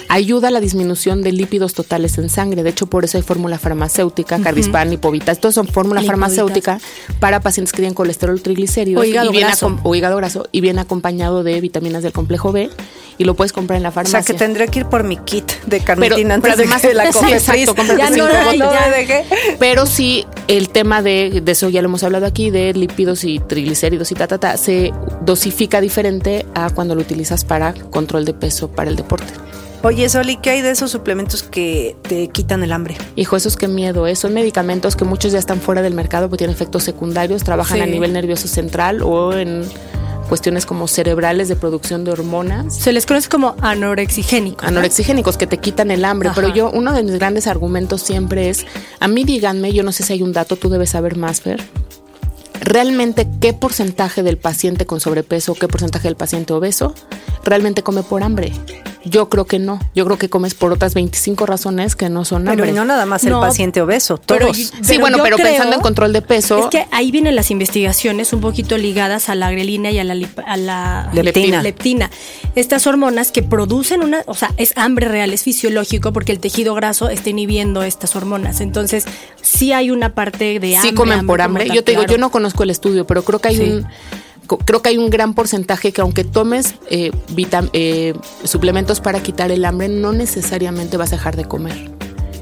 ayuda 0.09 0.49
a 0.49 0.51
la 0.51 0.61
disminución 0.61 1.23
de 1.23 1.33
lípidos 1.33 1.75
totales 1.75 2.19
en 2.19 2.29
sangre. 2.29 2.63
De 2.63 2.71
hecho, 2.71 2.87
por 2.87 3.05
eso 3.05 3.17
hay 3.17 3.23
fórmula 3.23 3.59
farmacéutica, 3.59 4.39
Cardispan, 4.41 4.91
Lipovitas. 4.91 5.37
Estos 5.39 5.55
son 5.55 5.69
fórmula 5.69 6.03
farmacéutica 6.03 6.81
para 7.21 7.41
pacientes 7.41 7.73
que 7.73 7.77
tienen 7.79 7.95
colesterol 7.95 8.41
triglicéridos 8.43 9.03
O 9.03 9.05
hígado 9.05 9.29
y 9.29 9.33
viene 9.33 9.47
graso. 9.49 9.79
o 9.83 9.95
hígado 9.95 10.17
graso 10.17 10.49
y 10.53 10.61
viene 10.61 10.80
acompañado 10.81 11.43
de 11.45 11.61
vitaminas 11.61 12.03
del 12.03 12.13
complejo 12.13 12.53
B 12.53 12.71
y 13.19 13.25
lo 13.25 13.35
puedes 13.35 13.53
comprar 13.53 13.77
en 13.77 13.83
la 13.83 13.91
o 13.91 13.93
farmacia. 13.93 14.23
sea, 14.23 14.27
que 14.35 14.39
tendría 14.39 14.67
que 14.67 14.81
ir 14.81 14.87
por 14.87 15.05
mi 15.05 15.17
kit 15.19 15.45
de 15.67 15.81
pero, 15.81 15.85
carnitina 15.85 16.35
antes 16.35 16.51
pero 16.51 16.55
además 16.63 16.83
de 16.83 16.95
la 16.95 17.07
sí, 17.13 17.13
Cofepris. 17.13 17.35
exacto, 17.49 17.75
cómprate 17.75 17.99
Ya 18.03 18.11
no 18.11 18.15
cinco 18.17 18.29
hay, 18.33 18.59
botes. 18.59 18.81
ya. 18.81 18.91
me 18.91 18.97
dejé. 18.97 19.25
Pero 19.59 19.87
sí, 19.87 20.27
el 20.49 20.71
tema 20.71 21.03
de, 21.03 21.41
de 21.45 21.53
eso 21.53 21.69
ya 21.69 21.83
lo 21.83 21.89
hemos 21.89 22.03
hablado 22.03 22.25
aquí, 22.27 22.51
de 22.51 22.73
lípidos 22.73 23.25
y 23.25 23.39
triglicéridos 23.41 24.11
y 24.11 24.15
ta, 24.15 24.27
ta, 24.27 24.39
ta, 24.39 24.57
se 24.57 24.93
dosifica 25.21 25.81
diferente 25.83 26.47
a 26.55 26.71
cuando 26.71 26.95
lo 26.95 27.03
utilizas 27.03 27.45
para 27.45 27.75
control 27.75 28.25
de 28.25 28.33
peso 28.35 28.69
para 28.69 28.89
el 28.91 28.97
deporte. 28.97 29.33
Oye, 29.83 30.07
Soli, 30.11 30.37
¿qué 30.37 30.51
hay 30.51 30.61
de 30.61 30.71
esos 30.73 30.91
suplementos 30.91 31.43
que 31.43 31.97
te 32.03 32.29
quitan 32.29 32.63
el 32.63 32.71
hambre? 32.73 32.99
Hijo, 33.17 33.37
eso 33.37 33.49
es 33.49 33.57
que 33.57 33.67
miedo, 33.67 34.07
¿eh? 34.07 34.15
Son 34.15 34.35
medicamentos 34.35 34.95
que 34.95 35.07
muchos 35.07 35.33
ya 35.33 35.39
están 35.39 35.59
fuera 35.59 35.81
del 35.81 35.95
mercado 35.95 36.29
porque 36.29 36.41
tienen 36.41 36.55
efectos 36.55 36.85
secundarios, 36.85 37.45
trabajan 37.45 37.79
Sí. 37.79 37.83
a 37.85 37.87
nivel 37.87 38.13
nervioso 38.13 38.47
central 38.47 39.01
o 39.03 39.33
en 39.33 39.63
cuestiones 40.31 40.65
como 40.65 40.87
cerebrales 40.87 41.49
de 41.49 41.57
producción 41.57 42.05
de 42.05 42.13
hormonas. 42.13 42.77
Se 42.77 42.93
les 42.93 43.05
conoce 43.05 43.29
como 43.29 43.57
anorexigénicos. 43.61 44.63
¿no? 44.63 44.69
anorexigénicos 44.69 45.37
que 45.37 45.49
te 45.49 45.59
quitan 45.59 45.91
el 45.91 46.05
hambre, 46.05 46.29
Ajá. 46.29 46.41
pero 46.41 46.55
yo 46.55 46.71
uno 46.71 46.93
de 46.93 47.03
mis 47.03 47.17
grandes 47.17 47.49
argumentos 47.49 48.01
siempre 48.01 48.49
es, 48.49 48.65
a 49.01 49.09
mí 49.09 49.25
díganme, 49.25 49.73
yo 49.73 49.83
no 49.83 49.91
sé 49.91 50.05
si 50.05 50.13
hay 50.13 50.23
un 50.23 50.33
dato, 50.33 50.55
tú 50.55 50.69
debes 50.69 50.91
saber 50.91 51.17
más, 51.17 51.41
Fer, 51.41 51.61
realmente 52.61 53.27
qué 53.41 53.53
porcentaje 53.53 54.23
del 54.23 54.39
paciente 54.39 54.87
con 54.87 55.01
sobrepeso, 55.01 55.55
qué 55.55 55.67
porcentaje 55.67 56.07
del 56.07 56.17
paciente 56.17 56.53
obeso 56.53 56.95
realmente 57.43 57.83
come 57.83 58.05
por 58.05 58.23
hambre. 58.23 58.53
Yo 59.05 59.31
creo 59.31 59.47
que 59.47 59.59
no, 59.59 59.81
yo 59.95 60.05
creo 60.05 60.19
que 60.19 60.29
comes 60.29 60.53
por 60.55 60.73
otras 60.73 60.93
25 60.93 61.47
razones 61.47 61.97
que 61.97 62.11
no 62.11 62.27
son 62.27 62.43
Pero 62.43 62.53
hambre. 62.53 62.73
no 62.73 62.85
nada 62.85 63.07
más 63.07 63.25
el 63.25 63.31
No, 63.31 63.41
paciente 63.41 63.81
obeso, 63.81 64.21
pero 64.27 64.47
todos. 64.49 64.59
y- 64.59 64.65
Sí, 64.83 64.99
bueno, 64.99 65.19
pero 65.23 65.37
creo- 65.37 65.49
pensando 65.49 65.75
en 65.77 65.81
control 65.81 66.13
de 66.13 66.21
peso, 66.21 66.59
Es 66.59 66.67
que 66.67 66.87
ahí 66.91 67.11
vienen 67.11 67.35
las 67.35 67.51
investigaciones 67.51 68.35
un 68.35 68.43
poquito 68.43 68.77
ligadas 68.77 69.31
a 69.31 69.35
la 69.35 69.51
grelina 69.51 69.91
y 69.91 69.99
a 69.99 70.05
la, 70.05 70.13
a 70.47 70.57
la 70.59 71.09
Leptina. 71.15 71.63
leptina. 71.63 72.11
Estas 72.55 72.87
hormonas 72.87 73.33
que 73.33 73.43
producen 73.43 74.03
una, 74.03 74.23
o 74.27 74.35
sea, 74.35 74.53
es 74.59 74.75
hambre 74.77 75.09
real, 75.09 75.33
es 75.33 75.45
fisiológico 75.45 76.13
porque 76.13 76.33
el 76.33 76.39
tejido 76.41 76.75
graso 76.75 77.09
está 77.09 77.31
inhibiendo 77.31 77.83
estas 77.83 78.15
hormonas. 78.17 78.61
Entonces, 78.61 79.07
sí 79.41 79.73
hay 79.73 79.91
una 79.91 80.15
parte 80.15 80.61
de 80.61 80.77
hambre. 80.77 80.91
sí 80.91 80.95
comen 80.95 81.27
por 81.27 81.41
hambre. 81.41 81.67
tal, 81.67 81.75
Yo 81.77 81.85
te 81.85 81.93
digo, 81.93 82.03
claro. 82.03 82.13
yo 82.13 82.19
no 82.21 82.31
conozco 82.31 82.65
el 82.65 82.71
estudio, 82.71 83.07
pero 83.07 83.23
creo 83.25 83.39
que 83.39 83.49
hay 83.49 83.57
Sí. 83.57 83.63
un 83.63 83.87
creo 84.59 84.83
que 84.83 84.91
hay 84.91 84.99
un 84.99 85.11
gran 85.11 85.35
porcentaje 85.35 85.93
que 85.93 86.01
aunque 86.01 86.25
tomes 86.25 86.75
eh, 86.91 87.11
vitam- 87.35 87.71
eh, 87.73 88.15
suplementos 88.45 89.01
para 89.01 89.21
quitar 89.23 89.51
el 89.51 89.65
hambre, 89.65 89.89
no 89.89 90.13
necesariamente 90.13 90.97
vas 90.97 91.13
a 91.13 91.17
dejar 91.17 91.37
de 91.37 91.45
comer. 91.45 91.91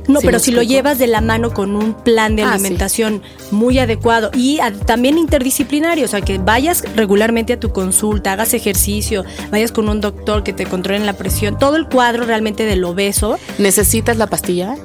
No, 0.09 0.21
¿Sí 0.21 0.27
pero 0.27 0.39
si 0.39 0.53
lo 0.53 0.63
llevas 0.63 0.99
de 0.99 1.07
la 1.07 1.21
mano 1.21 1.53
con 1.53 1.77
un 1.77 1.93
plan 1.93 2.35
de 2.35 2.43
Ah, 2.43 2.47
sí. 2.47 2.55
alimentación 2.55 3.21
muy 3.51 3.79
adecuado 3.79 4.31
y 4.35 4.59
a- 4.59 4.73
también 4.73 5.19
interdisciplinario, 5.19 6.07
o 6.07 6.09
sea, 6.09 6.23
que 6.23 6.39
vayas 6.39 6.83
regularmente 6.97 7.53
a 7.53 7.61
tu 7.61 7.73
consulta, 7.73 8.33
hagas 8.33 8.55
ejercicio, 8.55 9.27
vayas 9.51 9.71
con 9.71 9.87
un 9.91 10.01
doctor 10.01 10.45
que 10.45 10.55
te 10.55 10.65
controle 10.65 11.05
la 11.05 11.13
presión, 11.13 11.59
todo 11.59 11.77
el 11.77 11.87
cuadro 11.89 12.25
realmente 12.25 12.65
del 12.65 12.85
obeso, 12.85 13.39
¿Necesitas 13.59 14.17
la 14.17 14.29
pastilla? 14.29 14.77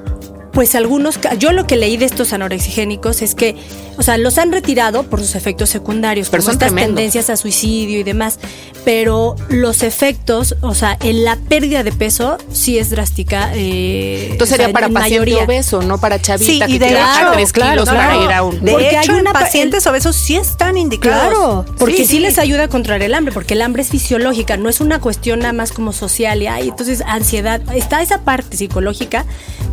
Pues 0.54 0.76
algunos, 0.76 1.18
ca- 1.18 1.34
yo 1.34 1.52
lo 1.52 1.66
que 1.68 1.76
leí 1.76 1.98
de 1.98 2.06
estos 2.06 2.32
anorexigénicos 2.32 3.22
es 3.24 3.34
que, 3.36 3.56
o 3.98 4.04
sea, 4.04 4.18
los 4.18 4.38
han 4.38 4.52
retirado 4.52 5.04
por 5.04 5.20
sus 5.20 5.34
efectos 5.36 5.70
secundarios, 5.70 6.30
Pero 6.30 6.42
como 6.44 6.46
son 6.46 6.54
estas 6.54 6.68
tremendos. 6.70 6.96
tendencias 6.96 7.30
a 7.32 7.38
suicidio 7.38 8.00
y 8.00 8.04
demás, 8.04 8.40
pero 8.86 9.36
los 9.50 9.82
efectos, 9.84 10.56
o 10.62 10.76
sea, 10.76 10.98
en 11.02 11.24
la 11.24 11.38
pérdida 11.38 11.84
de 11.84 11.92
peso 11.92 12.38
sí 12.52 12.78
es 12.78 12.90
drástica. 12.92 13.52
eh, 13.56 14.30
Entonces 14.32 14.56
o 14.56 14.58
sea, 14.58 14.66
sería 14.66 14.74
para 14.74 14.88
en 14.88 14.94
paciente 14.94 15.20
mayoría. 15.32 15.44
obeso, 15.46 15.82
no 15.82 15.98
para 16.00 16.22
chavita 16.22 16.52
Sí, 16.52 16.60
que 16.60 16.72
y 16.72 16.78
de 16.80 16.94
bajar 16.94 17.40
hecho, 17.40 17.52
claro, 17.54 17.86
para 17.86 17.98
claro. 18.10 18.24
ir 18.26 18.32
a 18.32 18.44
un... 18.44 18.64
De 18.64 18.72
Porque 18.72 18.90
hecho, 18.90 19.14
hay 19.14 19.20
una 19.20 19.34
pa- 19.34 19.40
pacientes 19.42 19.88
obesos 19.88 20.16
sí 20.16 20.36
están 20.36 20.78
indicados. 20.78 21.34
Claro, 21.34 21.66
porque 21.80 21.98
sí, 21.98 22.06
sí. 22.06 22.20
les 22.20 22.38
ayuda 22.38 22.64
a 22.66 22.68
controlar 22.68 23.02
el 23.02 23.14
hambre, 23.16 23.34
porque 23.34 23.56
el 23.56 23.62
hambre 23.64 23.82
es 23.82 23.90
fisiológica, 23.90 24.58
no 24.58 24.70
es 24.70 24.82
una 24.82 25.00
cuestión 25.00 25.40
nada 25.40 25.54
más 25.54 25.72
como 25.72 25.94
social 25.94 26.42
y 26.44 26.48
ay, 26.48 26.70
entonces 26.70 27.02
ansiedad, 27.08 27.62
está 27.76 28.02
esa 28.04 28.20
parte 28.22 28.56
psicológica, 28.58 29.26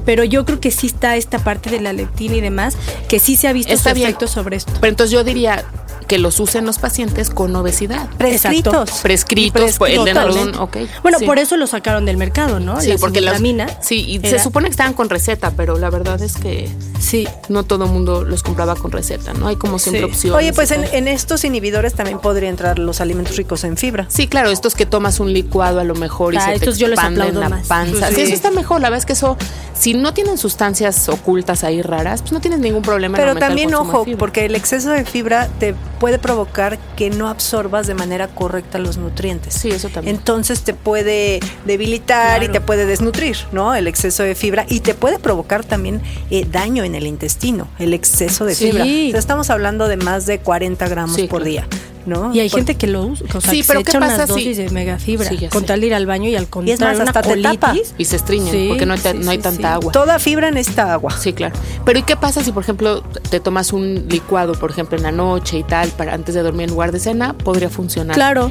pero 0.06 0.24
yo 0.24 0.44
creo 0.46 0.60
que 0.60 0.69
sí 0.70 0.86
está 0.88 1.16
esta 1.16 1.38
parte 1.38 1.70
de 1.70 1.80
la 1.80 1.92
leptina 1.92 2.36
y 2.36 2.40
demás, 2.40 2.76
que 3.08 3.18
sí 3.18 3.36
se 3.36 3.48
ha 3.48 3.52
visto 3.52 3.72
Está 3.72 3.90
su 3.90 3.94
bien. 3.96 4.08
efecto 4.08 4.26
sobre 4.26 4.56
esto. 4.56 4.72
Pero 4.80 4.88
entonces 4.88 5.12
yo 5.12 5.24
diría 5.24 5.64
que 6.10 6.18
los 6.18 6.40
usen 6.40 6.66
los 6.66 6.80
pacientes 6.80 7.30
con 7.30 7.54
obesidad. 7.54 8.08
Prescritos. 8.18 8.74
Exacto. 8.74 9.02
Prescritos, 9.02 9.78
pues, 9.78 9.94
el 9.96 10.04
de 10.04 10.12
Totalmente. 10.12 10.58
ok. 10.58 10.76
Bueno, 11.04 11.18
sí. 11.20 11.24
por 11.24 11.38
eso 11.38 11.56
lo 11.56 11.68
sacaron 11.68 12.04
del 12.04 12.16
mercado, 12.16 12.58
¿no? 12.58 12.80
Sí, 12.80 12.92
porque 12.98 13.20
las, 13.20 13.34
vitamina. 13.34 13.68
sí, 13.80 14.04
y 14.08 14.18
se 14.28 14.40
supone 14.40 14.66
que 14.66 14.72
estaban 14.72 14.92
con 14.92 15.08
receta, 15.08 15.52
pero 15.56 15.78
la 15.78 15.88
verdad 15.88 16.20
es 16.20 16.36
que 16.36 16.68
Sí. 16.98 17.28
no 17.48 17.62
todo 17.62 17.84
el 17.84 17.92
mundo 17.92 18.24
los 18.24 18.42
compraba 18.42 18.74
con 18.74 18.90
receta, 18.90 19.34
¿no? 19.34 19.46
Hay 19.46 19.54
como 19.54 19.78
siempre 19.78 20.00
Sí. 20.06 20.10
opciones. 20.10 20.36
Oye, 20.38 20.52
pues 20.52 20.72
en, 20.72 20.82
en 20.92 21.06
estos 21.06 21.44
inhibidores 21.44 21.94
también 21.94 22.18
podría 22.18 22.48
entrar 22.48 22.80
los 22.80 23.00
alimentos 23.00 23.36
ricos 23.36 23.62
en 23.62 23.76
fibra. 23.76 24.06
Sí, 24.08 24.26
claro, 24.26 24.50
estos 24.50 24.74
que 24.74 24.86
tomas 24.86 25.20
un 25.20 25.32
licuado 25.32 25.78
a 25.78 25.84
lo 25.84 25.94
mejor 25.94 26.34
y 26.34 26.38
Ah, 26.38 26.40
se 26.46 26.48
te 26.50 26.54
estos 26.56 26.78
yo 26.78 26.88
les 26.88 26.98
expande 26.98 27.28
en 27.28 27.38
la 27.38 27.48
más. 27.48 27.68
panza. 27.68 28.08
Sí. 28.08 28.16
sí. 28.16 28.20
eso 28.22 28.34
está 28.34 28.50
mejor. 28.50 28.80
La 28.80 28.90
verdad 28.90 28.98
es 28.98 29.06
que 29.06 29.12
eso, 29.12 29.36
si 29.78 29.94
no 29.94 30.12
tienen 30.12 30.38
sustancias 30.38 31.08
ocultas 31.08 31.62
ahí 31.62 31.82
raras, 31.82 32.20
pues 32.22 32.32
no 32.32 32.40
tienes 32.40 32.58
ningún 32.58 32.82
problema. 32.82 33.16
en 33.16 33.22
Pero 33.22 33.32
el 33.32 33.38
también, 33.38 33.72
ojo, 33.74 34.04
porque 34.18 34.46
el 34.46 34.56
exceso 34.56 34.90
de 34.90 35.04
fibra 35.04 35.48
te 35.60 35.74
puede 36.00 36.18
provocar 36.18 36.78
que 36.96 37.10
no 37.10 37.28
absorbas 37.28 37.86
de 37.86 37.94
manera 37.94 38.26
correcta 38.26 38.78
los 38.78 38.96
nutrientes. 38.96 39.54
Sí, 39.54 39.70
eso 39.70 39.88
también. 39.90 40.16
Entonces 40.16 40.62
te 40.62 40.74
puede 40.74 41.38
debilitar 41.66 42.38
Claro. 42.38 42.44
y 42.44 42.48
te 42.48 42.60
puede 42.60 42.86
desnutrir, 42.86 43.36
¿no? 43.52 43.74
El 43.74 43.86
exceso 43.86 44.22
de 44.24 44.34
fibra 44.34 44.64
y 44.68 44.80
te 44.80 44.94
puede 44.94 45.18
provocar 45.20 45.64
también 45.64 46.00
eh, 46.30 46.46
daño 46.50 46.82
en 46.82 46.94
el 46.96 47.06
intestino, 47.06 47.68
el 47.78 47.94
exceso 47.94 48.44
de 48.46 48.54
Sí. 48.56 48.66
fibra. 48.72 48.82
O 48.84 48.86
sea, 48.86 49.18
estamos 49.20 49.50
hablando 49.50 49.86
de 49.86 49.96
más 49.98 50.26
de 50.26 50.40
40 50.40 50.88
gramos 50.88 51.14
Sí, 51.14 51.28
por 51.28 51.42
claro. 51.42 51.44
día, 51.50 51.66
¿no? 52.06 52.34
Y 52.34 52.40
hay 52.40 52.48
Por- 52.50 52.60
gente 52.60 52.74
que 52.76 52.86
lo 52.86 53.02
usa, 53.06 53.26
o 53.34 53.40
sea, 53.40 53.50
Sí, 53.50 53.60
que 53.62 53.66
pero 53.68 53.80
se 53.80 53.84
¿qué 53.84 53.90
echa 53.90 54.00
pasa 54.00 54.24
unas 54.24 54.34
si- 54.42 54.54
de 54.54 54.70
megafibra 54.70 55.28
Sí, 55.28 55.46
con 55.50 55.64
tal 55.66 55.80
de 55.80 55.86
ir 55.88 55.94
al 55.94 56.06
baño 56.06 56.28
y 56.28 56.36
al 56.36 56.48
contrario, 56.48 56.84
más, 56.86 56.96
una 56.96 57.04
hasta 57.10 57.22
te 57.22 57.42
tapa. 57.42 57.68
colitis. 57.72 57.94
y 57.98 58.04
se 58.04 58.16
estriñen 58.16 58.50
Sí, 58.52 58.66
porque 58.68 58.86
no 58.86 58.94
hay, 58.94 59.00
no 59.18 59.30
hay 59.30 59.38
tanta 59.38 59.74
agua. 59.74 59.92
Toda 59.92 60.18
fibra 60.18 60.50
necesita 60.50 60.92
agua. 60.92 61.12
Sí, 61.18 61.32
claro. 61.32 61.54
Pero 61.84 61.98
¿y 61.98 62.02
qué 62.02 62.16
pasa 62.16 62.42
si, 62.42 62.52
por 62.52 62.62
ejemplo, 62.62 63.02
te 63.30 63.40
tomas 63.40 63.72
un 63.72 64.06
licuado, 64.08 64.52
por 64.54 64.70
ejemplo, 64.70 64.96
en 64.96 65.02
la 65.02 65.12
noche 65.12 65.58
y 65.58 65.62
tal, 65.62 65.88
para 65.90 66.14
antes 66.14 66.34
de 66.34 66.42
dormir 66.42 66.64
en 66.64 66.70
lugar 66.70 66.92
de 66.92 67.00
cena? 67.00 67.32
Podría 67.34 67.68
funcionar. 67.70 68.14
Claro. 68.14 68.50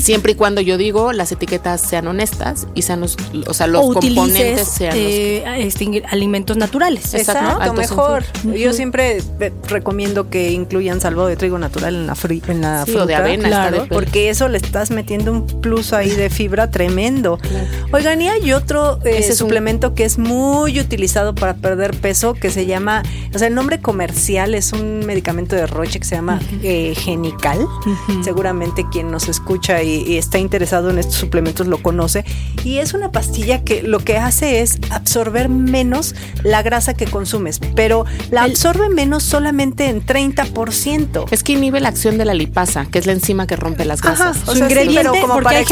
Siempre 0.00 0.32
y 0.32 0.34
cuando 0.34 0.60
yo 0.60 0.76
digo 0.78 1.12
las 1.12 1.32
etiquetas 1.32 1.80
sean 1.80 2.06
honestas 2.06 2.66
y 2.74 2.82
sean 2.82 3.00
los, 3.00 3.16
o 3.46 3.54
sea, 3.54 3.66
los 3.66 3.84
o 3.84 3.92
componentes 3.94 4.66
sean 4.68 4.94
eh, 4.96 5.44
alimentos 6.10 6.56
naturales. 6.56 7.14
Exacto, 7.14 7.42
Exacto, 7.46 7.70
en 7.70 7.74
mejor. 7.78 8.24
Yo 8.56 8.72
siempre 8.72 9.18
eh, 9.40 9.52
recomiendo 9.68 10.28
que 10.30 10.50
incluyan 10.52 11.00
salvo 11.00 11.26
de 11.26 11.36
trigo 11.36 11.58
natural 11.58 11.94
en 11.94 12.06
la, 12.06 12.14
fri- 12.14 12.42
en 12.48 12.60
la 12.62 12.75
una 12.84 12.86
Sí, 12.86 12.96
o 12.96 13.06
de 13.06 13.14
avena, 13.14 13.48
está 13.48 13.70
de 13.70 13.80
per- 13.80 13.88
porque 13.88 14.30
eso 14.30 14.48
le 14.48 14.58
estás 14.58 14.90
metiendo 14.90 15.32
un 15.32 15.46
plus 15.60 15.92
ahí 15.92 16.10
de 16.10 16.30
fibra 16.30 16.70
tremendo. 16.70 17.38
Oigan, 17.92 18.20
y 18.22 18.28
hay 18.28 18.52
otro 18.52 18.98
eh, 19.04 19.18
Ese 19.18 19.32
es 19.32 19.40
un- 19.40 19.46
suplemento 19.48 19.94
que 19.94 20.04
es 20.04 20.18
muy 20.18 20.78
utilizado 20.80 21.34
para 21.34 21.54
perder 21.54 21.96
peso 21.96 22.34
que 22.34 22.50
se 22.50 22.66
llama, 22.66 23.02
o 23.34 23.38
sea, 23.38 23.48
el 23.48 23.54
nombre 23.54 23.80
comercial 23.80 24.54
es 24.54 24.72
un 24.72 25.00
medicamento 25.06 25.56
de 25.56 25.66
Roche 25.66 25.98
que 26.00 26.04
se 26.06 26.16
llama 26.16 26.40
eh, 26.62 26.94
Genical. 26.96 27.66
Seguramente 28.22 28.84
quien 28.90 29.10
nos 29.10 29.28
escucha 29.28 29.82
y, 29.82 30.02
y 30.02 30.16
está 30.18 30.38
interesado 30.38 30.90
en 30.90 30.98
estos 30.98 31.16
suplementos 31.16 31.66
lo 31.66 31.78
conoce. 31.82 32.24
Y 32.64 32.78
es 32.78 32.94
una 32.94 33.12
pastilla 33.12 33.62
que 33.62 33.82
lo 33.82 33.98
que 34.00 34.16
hace 34.18 34.60
es 34.60 34.78
absorber 34.90 35.48
menos 35.48 36.14
la 36.42 36.62
grasa 36.62 36.94
que 36.94 37.06
consumes, 37.06 37.60
pero 37.74 38.04
la 38.30 38.44
absorbe 38.44 38.88
menos 38.88 39.22
solamente 39.22 39.86
en 39.88 40.04
30%. 40.04 41.26
Es 41.30 41.42
que 41.42 41.52
inhibe 41.52 41.80
la 41.80 41.88
acción 41.88 42.18
de 42.18 42.24
la 42.24 42.34
lipasa, 42.34 42.65
que 42.90 42.98
es 42.98 43.06
la 43.06 43.12
enzima 43.12 43.46
que 43.46 43.56
rompe 43.56 43.84
las 43.84 44.02
Ajá, 44.02 44.14
grasas. 44.14 44.48
o 44.48 44.52
Su 44.52 44.58
sea, 44.58 44.68
sí, 44.68 44.74
ingrediente, 44.74 45.00
pero 45.00 45.20
como 45.20 45.34
porque 45.34 45.44
para 45.44 45.58
hay 45.58 45.64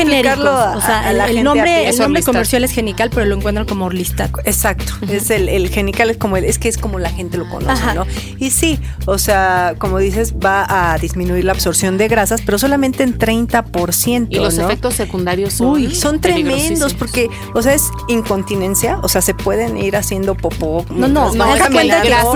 o 0.77 0.81
sea, 0.81 1.11
el, 1.29 1.43
nombre, 1.45 1.89
el 1.89 1.99
nombre 1.99 2.23
comercial 2.23 2.65
es 2.65 2.73
genical, 2.73 3.11
pero 3.11 3.27
lo 3.27 3.37
encuentran 3.37 3.67
como 3.67 3.87
Orlistat. 3.87 4.31
Exacto, 4.45 4.93
es 5.09 5.31
el, 5.31 5.49
el 5.49 5.69
genical 5.69 6.11
es 6.11 6.17
como 6.17 6.37
el, 6.37 6.45
es 6.45 6.59
que 6.59 6.69
es 6.69 6.79
como 6.79 6.99
la 6.99 7.11
gente 7.11 7.39
lo 7.39 7.49
conoce, 7.49 7.73
Ajá. 7.73 7.95
¿no? 7.95 8.07
Y 8.39 8.51
sí, 8.51 8.79
o 9.07 9.19
sea, 9.19 9.75
como 9.79 9.99
dices, 9.99 10.35
va 10.35 10.93
a 10.93 10.99
disminuir 10.99 11.45
la 11.45 11.53
absorción 11.53 11.99
de 11.99 12.09
grasas, 12.09 12.43
pero 12.43 12.59
solamente 12.59 13.03
en 13.03 13.19
30%. 13.19 14.29
Y 14.31 14.37
los 14.37 14.57
¿no? 14.57 14.65
efectos 14.65 14.95
secundarios 14.95 15.55
son, 15.55 15.69
Uy, 15.69 15.95
son 15.95 16.21
tremendos 16.21 16.95
porque, 16.95 17.29
o 17.55 17.63
sea, 17.63 17.75
es 17.75 17.85
incontinencia, 18.09 18.99
o 19.03 19.09
sea, 19.09 19.21
se 19.23 19.35
pueden 19.35 19.77
ir 19.77 19.97
haciendo 19.97 20.35
popó. 20.35 20.85
No, 20.91 21.09
no, 21.09 21.27
Los 21.27 21.35
no, 21.37 21.45
van 21.47 21.61
haz 21.61 21.69
de 21.69 21.75
cuenta 21.75 22.03
que 22.03 22.11
caminando, 22.11 22.33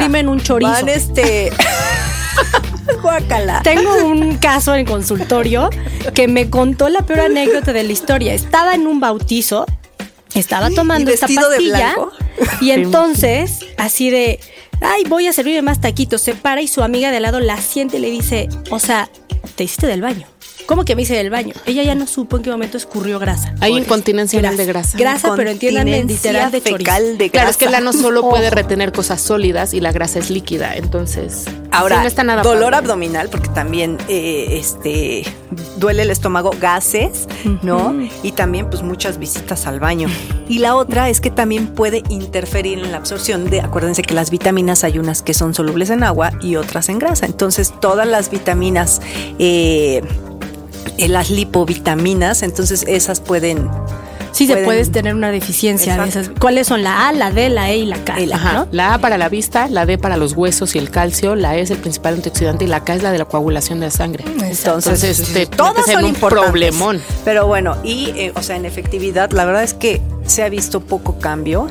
Guácala. 3.03 3.62
Tengo 3.62 4.05
un 4.05 4.37
caso 4.37 4.74
en 4.74 4.87
consultorio 4.87 5.70
que 6.14 6.29
me 6.29 6.51
contó 6.51 6.88
la 6.88 7.03
peor 7.03 7.20
anécdota 7.20 7.72
de 7.72 7.83
la 7.85 7.92
historia. 7.92 8.35
Estaba 8.35 8.74
en 8.74 8.87
un 8.87 9.01
bautizo, 9.01 9.66
estaba 10.35 10.70
tomando 10.70 11.11
¿Y 11.11 11.14
esta 11.14 11.27
de 11.27 11.35
pastilla 11.35 11.96
y 12.61 12.70
entonces, 12.70 13.61
así 13.77 14.11
de, 14.11 14.40
ay, 14.81 15.05
voy 15.09 15.27
a 15.27 15.33
servirme 15.33 15.62
más 15.62 15.81
taquitos, 15.81 16.20
se 16.22 16.35
para 16.35 16.61
y 16.61 16.68
su 16.68 16.83
amiga 16.83 17.11
de 17.11 17.16
al 17.18 17.22
lado 17.24 17.40
la 17.40 17.57
siente 17.59 17.98
y 17.98 18.01
le 18.01 18.11
dice, 18.11 18.48
o 18.70 18.79
sea, 18.79 19.11
te 19.57 19.64
hiciste 19.64 19.87
del 19.87 20.03
baño. 20.03 20.27
¿Cómo 20.68 20.85
que 20.85 20.94
me 20.94 21.00
hice 21.00 21.14
del 21.14 21.31
baño? 21.31 21.54
Ella 21.64 21.83
ya 21.83 21.94
no 21.94 22.07
supo 22.07 22.37
en 22.37 22.42
qué 22.42 22.50
momento 22.50 22.76
escurrió 22.76 23.18
grasa. 23.18 23.54
Hay 23.61 23.74
incontinencia 23.74 24.38
anal 24.38 24.59
de 24.59 24.66
grasa. 24.66 24.98
Grasa, 24.98 25.33
pero 25.35 25.48
entiéndanme 25.48 25.92
Incontinencia 25.92 26.31
literal 26.31 26.52
de 26.52 26.61
fecal 26.61 27.16
de 27.16 27.31
Claro, 27.31 27.48
es 27.48 27.57
que 27.57 27.64
el 27.64 27.70
grasa. 27.70 27.88
ano 27.88 27.92
solo 27.94 28.20
Ojo. 28.20 28.28
puede 28.28 28.50
retener 28.50 28.92
cosas 28.92 29.22
sólidas 29.22 29.72
y 29.72 29.81
la 29.81 29.92
grasa 29.92 30.18
es 30.18 30.28
líquida, 30.28 30.76
entonces 30.76 31.46
Ahora, 31.70 31.96
sí, 31.96 32.02
no 32.02 32.09
está 32.09 32.22
nada 32.22 32.42
dolor 32.42 32.72
padre. 32.72 32.76
abdominal, 32.76 33.31
porque 33.31 33.48
también 33.48 33.96
eh, 34.09 34.59
este 34.61 35.24
duele 35.78 36.02
el 36.02 36.11
estómago, 36.11 36.50
gases, 36.61 37.28
¿no? 37.62 37.98
Y 38.22 38.33
también, 38.33 38.68
pues, 38.68 38.83
muchas 38.83 39.18
visitas 39.18 39.66
al 39.66 39.81
baño. 39.81 40.09
Y 40.50 40.59
la 40.59 40.76
otra 40.76 41.09
es 41.09 41.22
que 41.22 41.31
también 41.31 41.68
puede 41.68 42.02
interferir 42.11 42.78
en 42.78 42.92
la 42.92 42.98
absorción 42.98 43.48
de, 43.48 43.62
acuérdense 43.62 44.02
que 44.02 44.12
las 44.12 44.31
vitaminas 44.31 44.85
hay 44.85 44.98
unas 44.98 45.22
que 45.22 45.33
son 45.33 45.54
solubles 45.54 45.88
en 45.88 46.02
agua 46.02 46.33
y 46.42 46.57
otras 46.57 46.90
en 46.90 46.98
grasa. 46.98 47.24
Entonces, 47.24 47.72
todas 47.81 48.07
las 48.07 48.31
vitaminas, 48.31 49.00
eh, 49.38 50.02
las 51.06 51.30
lipovitaminas, 51.30 52.42
entonces 52.42 52.84
esas 52.88 53.20
pueden. 53.20 53.68
Sí, 54.32 54.46
se 54.46 54.52
pueden- 54.52 54.64
puedes 54.66 54.92
tener 54.92 55.14
una 55.14 55.30
deficiencia 55.30 55.96
de 55.96 56.08
esas. 56.08 56.30
¿Cuáles 56.38 56.66
son 56.66 56.82
la 56.82 57.08
A, 57.08 57.12
la 57.12 57.30
D, 57.30 57.48
la 57.48 57.70
E 57.70 57.78
y 57.78 57.87
la 57.87 57.96
K? 58.04 58.20
Y 58.20 58.26
la- 58.26 58.37
Ajá. 58.37 58.52
¿no? 58.52 58.68
La 58.72 58.94
A 58.94 58.98
para 58.98 59.16
la 59.18 59.28
vista, 59.28 59.68
la 59.68 59.87
D 59.87 59.96
para 59.98 60.16
los 60.16 60.34
huesos 60.34 60.74
y 60.74 60.78
el 60.78 60.90
calcio, 60.90 61.34
la 61.34 61.56
E 61.56 61.62
es 61.62 61.70
el 61.70 61.78
principal 61.78 62.14
antioxidante 62.14 62.64
y 62.64 62.68
la 62.68 62.84
K 62.84 62.94
es 62.94 63.02
la 63.02 63.11
de 63.11 63.18
la 63.18 63.24
coagulación 63.24 63.80
de 63.80 63.87
la 63.87 63.90
sangre. 63.90 64.24
Entonces, 64.26 64.64
Entonces, 64.64 65.32
te 65.32 65.46
todas 65.46 65.87
son 65.87 66.04
un 66.04 66.14
problemón. 66.14 67.00
Pero 67.24 67.46
bueno, 67.46 67.76
y 67.82 68.11
eh, 68.16 68.32
o 68.34 68.42
sea, 68.42 68.56
en 68.56 68.66
efectividad, 68.66 69.30
la 69.32 69.44
verdad 69.44 69.62
es 69.64 69.74
que 69.74 70.02
se 70.26 70.42
ha 70.42 70.48
visto 70.50 70.80
poco 70.80 71.18
cambio. 71.18 71.66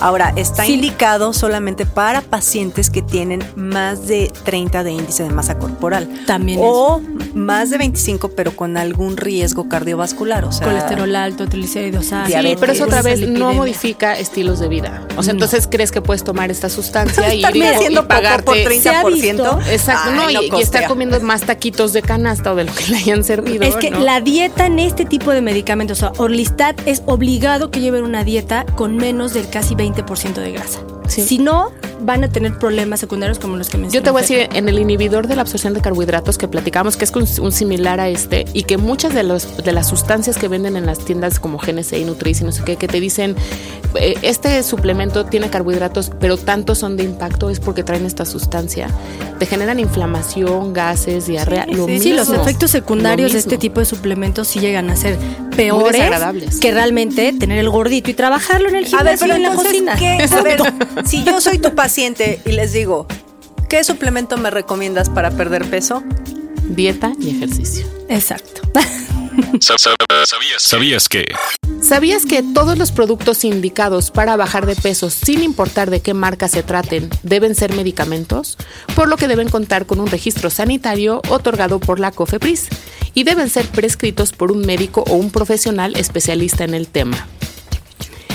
Ahora, 0.00 0.32
está 0.36 0.64
Sí. 0.64 0.74
indicado 0.74 1.32
solamente 1.32 1.86
para 1.86 2.20
pacientes 2.20 2.90
que 2.90 3.02
tienen 3.02 3.42
más 3.56 4.06
de 4.06 4.30
30 4.44 4.84
de 4.84 4.92
índice 4.92 5.22
de 5.22 5.30
masa 5.30 5.58
corporal. 5.58 6.08
También 6.26 6.58
O 6.62 7.00
más 7.34 7.70
de 7.70 7.78
25, 7.78 8.30
pero 8.30 8.54
con 8.56 8.76
algún 8.76 9.16
riesgo 9.16 9.68
cardiovascular. 9.68 10.44
O 10.44 10.52
sea, 10.52 10.66
Colesterol 10.66 11.14
alto, 11.16 11.46
triglicéridos 11.48 12.12
altos. 12.12 12.26
Sí, 12.28 12.32
Diabetes. 12.32 12.58
pero 12.60 12.72
eso 12.72 12.84
otra 12.84 13.02
vez 13.02 13.20
no 13.28 13.52
modifica 13.54 14.18
estilos 14.18 14.58
de 14.58 14.68
vida. 14.68 15.06
O 15.16 15.22
sea, 15.22 15.32
entonces 15.32 15.66
crees 15.70 15.90
que 15.92 16.00
puedes 16.02 16.24
tomar 16.24 16.50
esta 16.50 16.68
sustancia 16.68 17.32
y, 17.34 17.38
ir 17.40 17.64
haciendo 17.64 18.02
y 18.02 18.06
pagarte 18.06 18.42
poco 18.44 18.58
por 18.62 18.72
Se 18.72 18.88
ha 18.90 19.02
30%. 19.02 19.12
visto. 19.12 19.58
Exacto, 19.70 20.10
Ay, 20.12 20.34
no, 20.34 20.42
y, 20.42 20.50
y 20.58 20.62
estar 20.62 20.86
comiendo 20.86 21.18
más 21.20 21.42
taquitos 21.42 21.92
de 21.92 22.02
canasta 22.02 22.52
o 22.52 22.56
de 22.56 22.64
lo 22.64 22.74
que 22.74 22.86
le 22.88 22.96
hayan 22.98 23.24
servido. 23.24 23.62
Es 23.64 23.76
que 23.76 23.90
¿no? 23.90 24.00
la 24.00 24.20
dieta 24.20 24.66
en 24.66 24.78
este 24.78 25.04
tipo 25.04 25.30
de 25.32 25.40
medicamentos, 25.42 25.98
o 25.98 26.00
sea, 26.00 26.12
Orlistat 26.22 26.80
es 26.86 27.02
obligado 27.06 27.70
que 27.70 27.80
lleven 27.80 28.04
una 28.04 28.24
dieta 28.24 28.64
con 28.76 28.96
menos 28.96 29.32
del 29.34 29.48
casi 29.48 29.74
20% 29.74 29.85
de 29.94 30.52
grasa. 30.52 30.80
Sí. 31.08 31.22
Si 31.22 31.38
no, 31.38 31.70
van 32.00 32.24
a 32.24 32.28
tener 32.28 32.58
problemas 32.58 33.00
secundarios 33.00 33.38
como 33.38 33.56
los 33.56 33.68
que 33.68 33.78
mencioné. 33.78 33.94
Yo 33.94 34.02
te 34.02 34.10
voy 34.10 34.20
a 34.20 34.22
decir, 34.22 34.48
en 34.52 34.68
el 34.68 34.78
inhibidor 34.78 35.28
de 35.28 35.36
la 35.36 35.42
absorción 35.42 35.72
de 35.72 35.80
carbohidratos 35.80 36.36
que 36.36 36.48
platicamos, 36.48 36.96
que 36.96 37.04
es 37.04 37.12
un, 37.14 37.52
similar 37.52 38.00
a 38.00 38.08
este, 38.08 38.44
y 38.52 38.64
que 38.64 38.76
muchas 38.76 39.14
de, 39.14 39.22
los, 39.22 39.56
de 39.56 39.72
las 39.72 39.88
sustancias 39.88 40.36
que 40.36 40.48
venden 40.48 40.76
en 40.76 40.86
las 40.86 40.98
tiendas 40.98 41.38
como 41.38 41.58
GNC 41.58 41.92
y 41.94 42.04
Nutris 42.04 42.40
y 42.40 42.44
no 42.44 42.52
sé 42.52 42.64
qué, 42.64 42.76
que 42.76 42.88
te 42.88 43.00
dicen, 43.00 43.36
eh, 43.94 44.14
este 44.22 44.62
suplemento 44.62 45.26
tiene 45.26 45.48
carbohidratos, 45.48 46.10
pero 46.18 46.36
tantos 46.36 46.78
son 46.78 46.96
de 46.96 47.04
impacto, 47.04 47.50
es 47.50 47.60
porque 47.60 47.84
traen 47.84 48.04
esta 48.04 48.24
sustancia. 48.24 48.88
Te 49.38 49.46
generan 49.46 49.78
inflamación, 49.78 50.72
gases, 50.72 51.26
diarrea, 51.26 51.66
lo 51.66 51.86
Sí, 51.86 51.92
mismo. 51.92 52.02
sí, 52.02 52.12
los 52.12 52.30
efectos 52.30 52.70
secundarios 52.70 53.30
Lo 53.30 53.34
de 53.34 53.38
este 53.38 53.58
tipo 53.58 53.80
de 53.80 53.86
suplementos 53.86 54.48
sí 54.48 54.58
llegan 54.58 54.90
a 54.90 54.96
ser 54.96 55.18
peores 55.56 56.58
que 56.60 56.72
realmente 56.72 57.32
tener 57.32 57.58
el 57.58 57.70
gordito 57.70 58.10
y 58.10 58.14
trabajarlo 58.14 58.68
en 58.68 58.76
el 58.76 58.84
A 58.84 58.88
gimnasio 58.88 59.10
ver, 59.10 59.18
pero 59.18 59.32
y 59.32 59.36
en 59.36 59.42
la 59.42 59.54
cocina. 59.54 59.96
¿qué? 59.96 60.28
A 60.30 60.42
ver, 60.42 60.60
si 61.04 61.24
yo 61.24 61.40
soy 61.40 61.58
tu 61.58 61.74
paciente 61.74 62.40
y 62.44 62.52
les 62.52 62.72
digo, 62.72 63.06
¿qué 63.68 63.82
suplemento 63.84 64.36
me 64.36 64.50
recomiendas 64.50 65.08
para 65.10 65.30
perder 65.30 65.68
peso? 65.68 66.02
Dieta 66.68 67.12
y 67.20 67.30
ejercicio. 67.36 67.86
Exacto. 68.08 68.62
Sa- 69.60 69.76
sa- 69.76 69.94
¿Sabías, 70.24 70.62
¿Sabías 70.62 71.08
que? 71.08 71.26
¿Sabías 71.82 72.24
que 72.24 72.42
todos 72.42 72.78
los 72.78 72.90
productos 72.90 73.44
indicados 73.44 74.10
para 74.10 74.34
bajar 74.36 74.64
de 74.66 74.74
peso, 74.74 75.10
sin 75.10 75.42
importar 75.42 75.90
de 75.90 76.00
qué 76.00 76.14
marca 76.14 76.48
se 76.48 76.62
traten, 76.62 77.10
deben 77.22 77.54
ser 77.54 77.74
medicamentos? 77.74 78.56
Por 78.94 79.08
lo 79.08 79.16
que 79.18 79.28
deben 79.28 79.48
contar 79.50 79.84
con 79.86 80.00
un 80.00 80.06
registro 80.06 80.48
sanitario 80.50 81.20
otorgado 81.28 81.78
por 81.80 82.00
la 82.00 82.12
COFEPRIS 82.12 82.68
y 83.16 83.24
deben 83.24 83.50
ser 83.50 83.66
prescritos 83.66 84.32
por 84.32 84.52
un 84.52 84.60
médico 84.60 85.02
o 85.08 85.14
un 85.14 85.30
profesional 85.30 85.96
especialista 85.96 86.64
en 86.64 86.74
el 86.74 86.86
tema. 86.86 87.26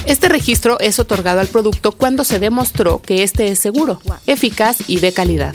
Este 0.07 0.27
registro 0.27 0.79
es 0.79 0.97
otorgado 0.97 1.39
al 1.39 1.47
producto 1.47 1.91
cuando 1.91 2.23
se 2.23 2.39
demostró 2.39 2.99
que 2.99 3.21
este 3.21 3.49
es 3.49 3.59
seguro, 3.59 4.01
eficaz 4.25 4.77
y 4.87 4.99
de 4.99 5.13
calidad. 5.13 5.53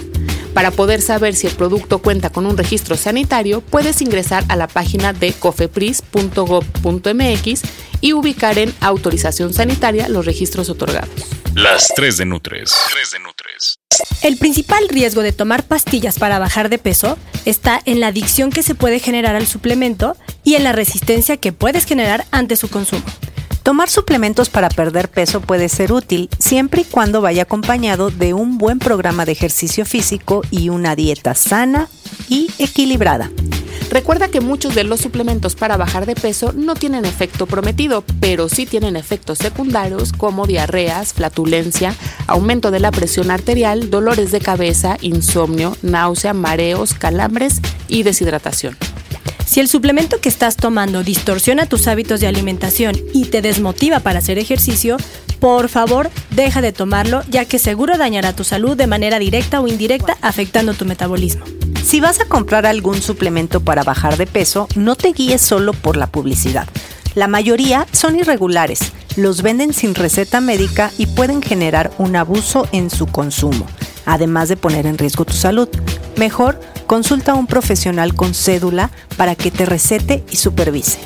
Para 0.55 0.71
poder 0.71 1.03
saber 1.03 1.35
si 1.35 1.49
el 1.49 1.55
producto 1.55 1.99
cuenta 1.99 2.31
con 2.31 2.47
un 2.47 2.57
registro 2.57 2.97
sanitario, 2.97 3.63
puedes 3.63 4.01
ingresar 4.01 4.45
a 4.49 4.55
la 4.55 4.69
página 4.69 5.13
de 5.13 5.33
cofepris.gov.mx 5.33 7.63
y 8.01 8.13
ubicar 8.13 8.59
en 8.59 8.73
autorización 8.81 9.53
sanitaria 9.53 10.09
los 10.09 10.25
registros 10.25 10.71
otorgados. 10.71 11.11
Las 11.55 11.89
3 11.97 12.19
de 12.19 12.27
Nutres. 12.27 12.73
3 12.93 13.11
de 13.11 13.19
Nutres. 13.19 13.81
El 14.23 14.37
principal 14.37 14.89
riesgo 14.89 15.23
de 15.23 15.33
tomar 15.33 15.65
pastillas 15.65 16.19
para 16.19 16.39
bajar 16.39 16.69
de 16.69 16.79
peso 16.79 17.17
está 17.45 17.81
en 17.85 18.01
la 18.01 18.09
adicción 18.09 18.51
que 18.51 18.63
se 18.63 18.75
puede 18.75 18.99
generar 18.99 19.37
al 19.37 19.47
suplemento 19.47 20.17
y 20.45 20.55
en 20.55 20.65
la 20.65 20.73
resistencia 20.73 21.37
que 21.37 21.53
puedes 21.53 21.85
generar 21.85 22.27
ante 22.31 22.57
su 22.57 22.69
consumo. 22.69 23.05
Tomar 23.63 23.91
suplementos 23.91 24.49
para 24.49 24.69
perder 24.69 25.09
peso 25.09 25.41
puede 25.41 25.69
ser 25.69 25.93
útil 25.93 26.29
siempre 26.39 26.83
y 26.83 26.85
cuando 26.85 27.21
vaya 27.21 27.43
acompañado 27.43 28.11
de 28.11 28.33
un 28.33 28.59
buen 28.59 28.79
programa 28.79 29.25
de 29.25 29.33
ejercicio 29.33 29.85
físico 29.85 30.43
y 30.53 30.69
una 30.69 30.95
dieta 30.95 31.35
sana 31.35 31.89
y 32.29 32.49
equilibrada. 32.59 33.31
Recuerda 33.97 34.29
que 34.29 34.43
muchos 34.43 34.75
de 34.75 34.85
los 34.85 35.01
suplementos 35.01 35.55
para 35.55 35.79
bajar 35.79 36.05
de 36.05 36.15
peso 36.15 36.53
no 36.53 36.75
tienen 36.75 37.07
efecto 37.07 37.47
prometido, 37.47 38.05
pero 38.21 38.51
sí 38.51 38.67
tienen 38.67 38.95
efectos 38.95 39.39
secundarios 39.39 40.13
como 40.13 40.47
diarreas, 40.47 41.15
flatulencia, 41.15 41.95
aumento 42.27 42.71
de 42.71 42.79
la 42.79 42.91
presión 42.91 43.31
arterial, 43.31 43.89
dolores 43.89 44.33
de 44.33 44.41
cabeza, 44.41 44.99
insomnio, 45.01 45.79
náusea, 45.81 46.35
mareos, 46.35 46.93
calambres 46.93 47.63
y 47.89 48.03
deshidratación. 48.03 48.77
Si 49.47 49.61
el 49.61 49.69
suplemento 49.69 50.21
que 50.21 50.29
estás 50.29 50.57
tomando 50.57 51.03
distorsiona 51.03 51.65
tus 51.65 51.87
hábitos 51.87 52.21
de 52.21 52.27
alimentación 52.27 52.97
y 53.15 53.25
te 53.25 53.41
desmotiva 53.41 54.01
para 54.01 54.19
hacer 54.19 54.39
ejercicio, 54.39 54.99
por 55.41 55.69
favor 55.69 56.11
deja 56.31 56.61
de 56.61 56.73
tomarlo 56.73 57.23
ya 57.29 57.45
que 57.45 57.59
seguro 57.59 57.99
dañará 57.99 58.33
tu 58.33 58.45
salud 58.45 58.77
de 58.77 58.87
manera 58.87 59.19
directa 59.19 59.61
o 59.61 59.69
indirecta 59.69 60.17
afectando 60.23 60.75
tu 60.75 60.85
metabolismo. 60.85 61.45
Si 61.85 62.01
vas 62.01 62.21
a 62.21 62.25
comprar 62.27 62.67
algún 62.67 63.01
suplemento 63.01 63.61
para 63.61 63.85
bajar 63.85 64.17
de 64.17 64.27
peso, 64.27 64.69
no 64.75 64.97
te 64.97 65.13
guíes 65.13 65.41
solo 65.41 65.73
por 65.73 65.97
la 65.97 66.09
publicidad. 66.09 66.67
La 67.15 67.29
mayoría 67.29 67.87
son 67.93 68.19
irregulares, 68.19 68.93
los 69.17 69.41
venden 69.41 69.73
sin 69.73 69.95
receta 69.95 70.41
médica 70.41 70.91
y 70.99 71.07
pueden 71.07 71.43
generar 71.43 71.93
un 71.97 72.17
abuso 72.17 72.69
en 72.73 72.91
su 72.91 73.07
consumo, 73.07 73.67
además 74.05 74.49
de 74.49 74.57
poner 74.57 74.87
en 74.87 74.99
riesgo 74.99 75.25
tu 75.25 75.33
salud. 75.33 75.69
Mejor, 76.17 76.61
consulta 76.87 77.33
a 77.33 77.37
un 77.37 77.47
profesional 77.47 78.15
con 78.15 78.35
cédula 78.35 78.91
para 79.17 79.35
que 79.35 79.51
te 79.51 79.65
recete 79.65 80.25
y 80.31 80.37
supervise. 80.37 80.99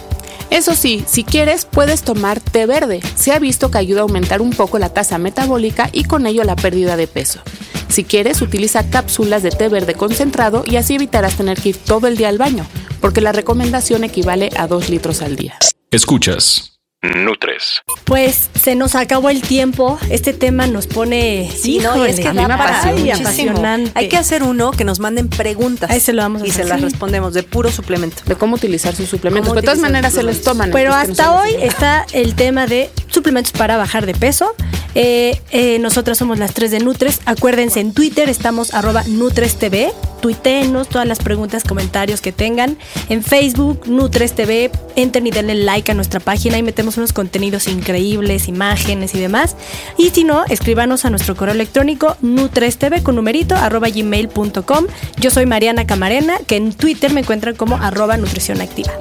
Eso 0.51 0.75
sí, 0.75 1.05
si 1.07 1.23
quieres, 1.23 1.65
puedes 1.65 2.03
tomar 2.03 2.41
té 2.41 2.67
verde. 2.67 3.01
Se 3.15 3.33
ha 3.33 3.39
visto 3.39 3.71
que 3.71 3.79
ayuda 3.79 4.01
a 4.01 4.03
aumentar 4.03 4.43
un 4.43 4.51
poco 4.51 4.79
la 4.79 4.89
tasa 4.89 5.17
metabólica 5.17 5.89
y 5.93 6.05
con 6.05 6.27
ello 6.27 6.43
la 6.43 6.57
pérdida 6.57 6.97
de 6.97 7.07
peso. 7.07 7.41
Si 7.89 8.05
quieres, 8.05 8.43
utiliza 8.43 8.89
cápsulas 8.91 9.43
de 9.43 9.51
té 9.51 9.69
verde 9.69 9.95
concentrado 9.95 10.65
y 10.67 10.77
así 10.77 10.97
evitarás 10.97 11.37
tener 11.37 11.61
que 11.61 11.71
ir 11.71 11.77
todo 11.77 12.09
el 12.09 12.17
día 12.17 12.29
al 12.29 12.39
baño, 12.39 12.67
porque 13.01 13.21
la 13.21 13.33
recomendación 13.33 14.05
equivale 14.05 14.51
a 14.57 14.67
2 14.67 14.91
litros 14.91 15.23
al 15.23 15.37
día. 15.37 15.57
Escuchas. 15.91 16.80
Nutres. 17.03 17.81
Pues 18.05 18.51
se 18.61 18.75
nos 18.75 18.95
acabó 18.95 19.31
el 19.31 19.41
tiempo. 19.41 19.99
Este 20.11 20.35
tema 20.35 20.67
nos 20.67 20.87
pone. 20.87 21.51
Sí, 21.57 21.79
no, 21.79 22.07
y 22.07 22.11
es 22.11 22.21
que 22.21 22.29
a 22.29 22.35
mí 22.35 22.45
me 22.47 22.53
apasiona 22.53 22.99
y 22.99 23.05
muchísimo. 23.05 23.29
apasionante. 23.29 23.91
Hay 23.95 24.09
que 24.11 24.19
hacer 24.19 24.43
uno 24.43 24.71
que 24.71 24.85
nos 24.85 25.01
manden 25.01 25.29
preguntas. 25.31 25.91
Ahí 25.91 26.01
se 26.01 26.13
lo 26.13 26.21
vamos 26.21 26.43
a 26.43 26.47
Y 26.47 26.51
hacer. 26.51 26.65
se 26.65 26.69
las 26.69 26.79
Sí. 26.79 26.85
respondemos 26.85 27.33
de 27.33 27.43
puro 27.43 27.71
suplemento. 27.73 28.23
De 28.27 28.35
cómo 28.37 28.57
utilizar 28.57 28.95
sus 28.95 29.09
suplementos. 29.09 29.55
De 29.55 29.63
todas 29.63 29.79
maneras 29.79 30.13
se 30.13 30.23
los 30.23 30.43
toman. 30.43 30.71
Pero 30.73 30.91
no 30.91 30.97
hasta 30.97 31.41
hoy 31.41 31.55
está 31.61 32.07
el 32.13 32.35
tema 32.35 32.67
de 32.67 32.91
suplementos 33.09 33.53
para 33.53 33.79
bajar 33.79 34.05
de 34.05 34.15
peso. 34.15 34.55
Eh, 34.95 35.41
eh, 35.53 35.79
nosotras 35.79 36.19
somos 36.19 36.39
las 36.39 36.53
tres 36.53 36.71
de 36.71 36.81
Nutres. 36.81 37.21
Acuérdense, 37.25 37.81
en 37.81 37.95
Twitter 37.95 38.29
estamos 38.29 38.75
arroba 38.75 39.05
NutresTV. 39.07 39.93
Tuiteenos 40.21 40.89
todas 40.89 41.07
las 41.09 41.21
preguntas, 41.21 41.63
comentarios 41.65 42.21
que 42.21 42.31
tengan. 42.33 42.77
En 43.09 43.23
Facebook, 43.23 43.85
Nutres 43.87 44.35
TV. 44.35 44.71
Entren 44.97 45.27
y 45.27 45.31
denle 45.31 45.55
like 45.55 45.91
a 45.91 45.95
nuestra 45.95 46.21
página. 46.21 46.57
Ahí 46.57 46.63
metemos 46.63 46.90
unos 46.97 47.13
contenidos 47.13 47.67
increíbles, 47.69 48.49
imágenes 48.49 49.15
y 49.15 49.21
demás. 49.21 49.57
Y 49.97 50.11
si 50.11 50.25
no, 50.25 50.45
escríbanos 50.49 51.05
a 51.05 51.11
nuestro 51.11 51.37
correo 51.37 51.55
electrónico 51.55 52.17
nutrestv 52.21 53.03
con 53.03 53.17
numerito 53.17 53.55
arroba 53.55 53.89
gmail.com. 53.89 54.87
Yo 55.19 55.31
soy 55.31 55.47
Mariana 55.47 55.87
Camarena, 55.87 56.39
que 56.47 56.57
en 56.57 56.73
Twitter 56.73 57.13
me 57.13 57.21
encuentran 57.21 57.55
como 57.55 57.77
arroba 57.77 58.17
nutrición 58.17 58.61
activa. 58.61 58.93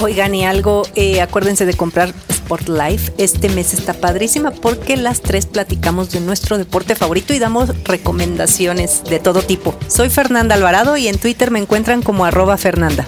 Oigan, 0.00 0.34
y 0.34 0.44
algo, 0.44 0.82
eh, 0.96 1.20
acuérdense 1.20 1.64
de 1.64 1.74
comprar 1.74 2.12
Sport 2.28 2.68
Life. 2.68 3.12
Este 3.18 3.48
mes 3.48 3.72
está 3.72 3.94
padrísima 3.94 4.50
porque 4.50 4.96
las 4.96 5.20
tres 5.20 5.46
platicamos 5.46 6.10
de 6.10 6.20
nuestro 6.20 6.58
deporte 6.58 6.96
favorito 6.96 7.32
y 7.34 7.38
damos 7.38 7.70
recomendaciones 7.84 9.04
de 9.04 9.20
todo 9.20 9.42
tipo. 9.42 9.74
Soy 9.86 10.10
Fernanda 10.10 10.56
Alvarado 10.56 10.96
y 10.96 11.06
en 11.08 11.18
Twitter 11.18 11.50
me 11.50 11.60
encuentran 11.60 12.02
como 12.02 12.24
arroba 12.24 12.56
Fernanda. 12.56 13.06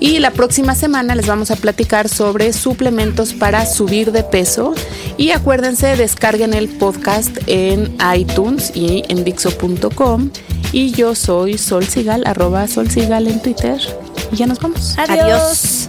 Y 0.00 0.18
la 0.18 0.30
próxima 0.30 0.74
semana 0.74 1.14
les 1.14 1.26
vamos 1.26 1.50
a 1.50 1.56
platicar 1.56 2.08
sobre 2.08 2.54
suplementos 2.54 3.34
para 3.34 3.66
subir 3.66 4.12
de 4.12 4.24
peso. 4.24 4.74
Y 5.18 5.30
acuérdense, 5.30 5.94
descarguen 5.94 6.54
el 6.54 6.70
podcast 6.70 7.36
en 7.46 7.96
iTunes 8.16 8.72
y 8.74 9.04
en 9.08 9.24
Dixo.com. 9.24 10.30
Y 10.72 10.92
yo 10.92 11.14
soy 11.14 11.58
Sol 11.58 11.84
Sigal, 11.84 12.26
arroba 12.26 12.66
Sol 12.66 12.90
Sigal 12.90 13.26
en 13.26 13.42
Twitter. 13.42 13.78
Y 14.32 14.36
ya 14.36 14.46
nos 14.46 14.58
vamos. 14.58 14.96
Adiós. 14.98 15.86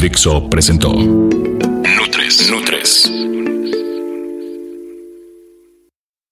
Dixo 0.00 0.48
presentó 0.48 0.92
Nutres. 0.92 2.50
Nutres. 2.50 3.10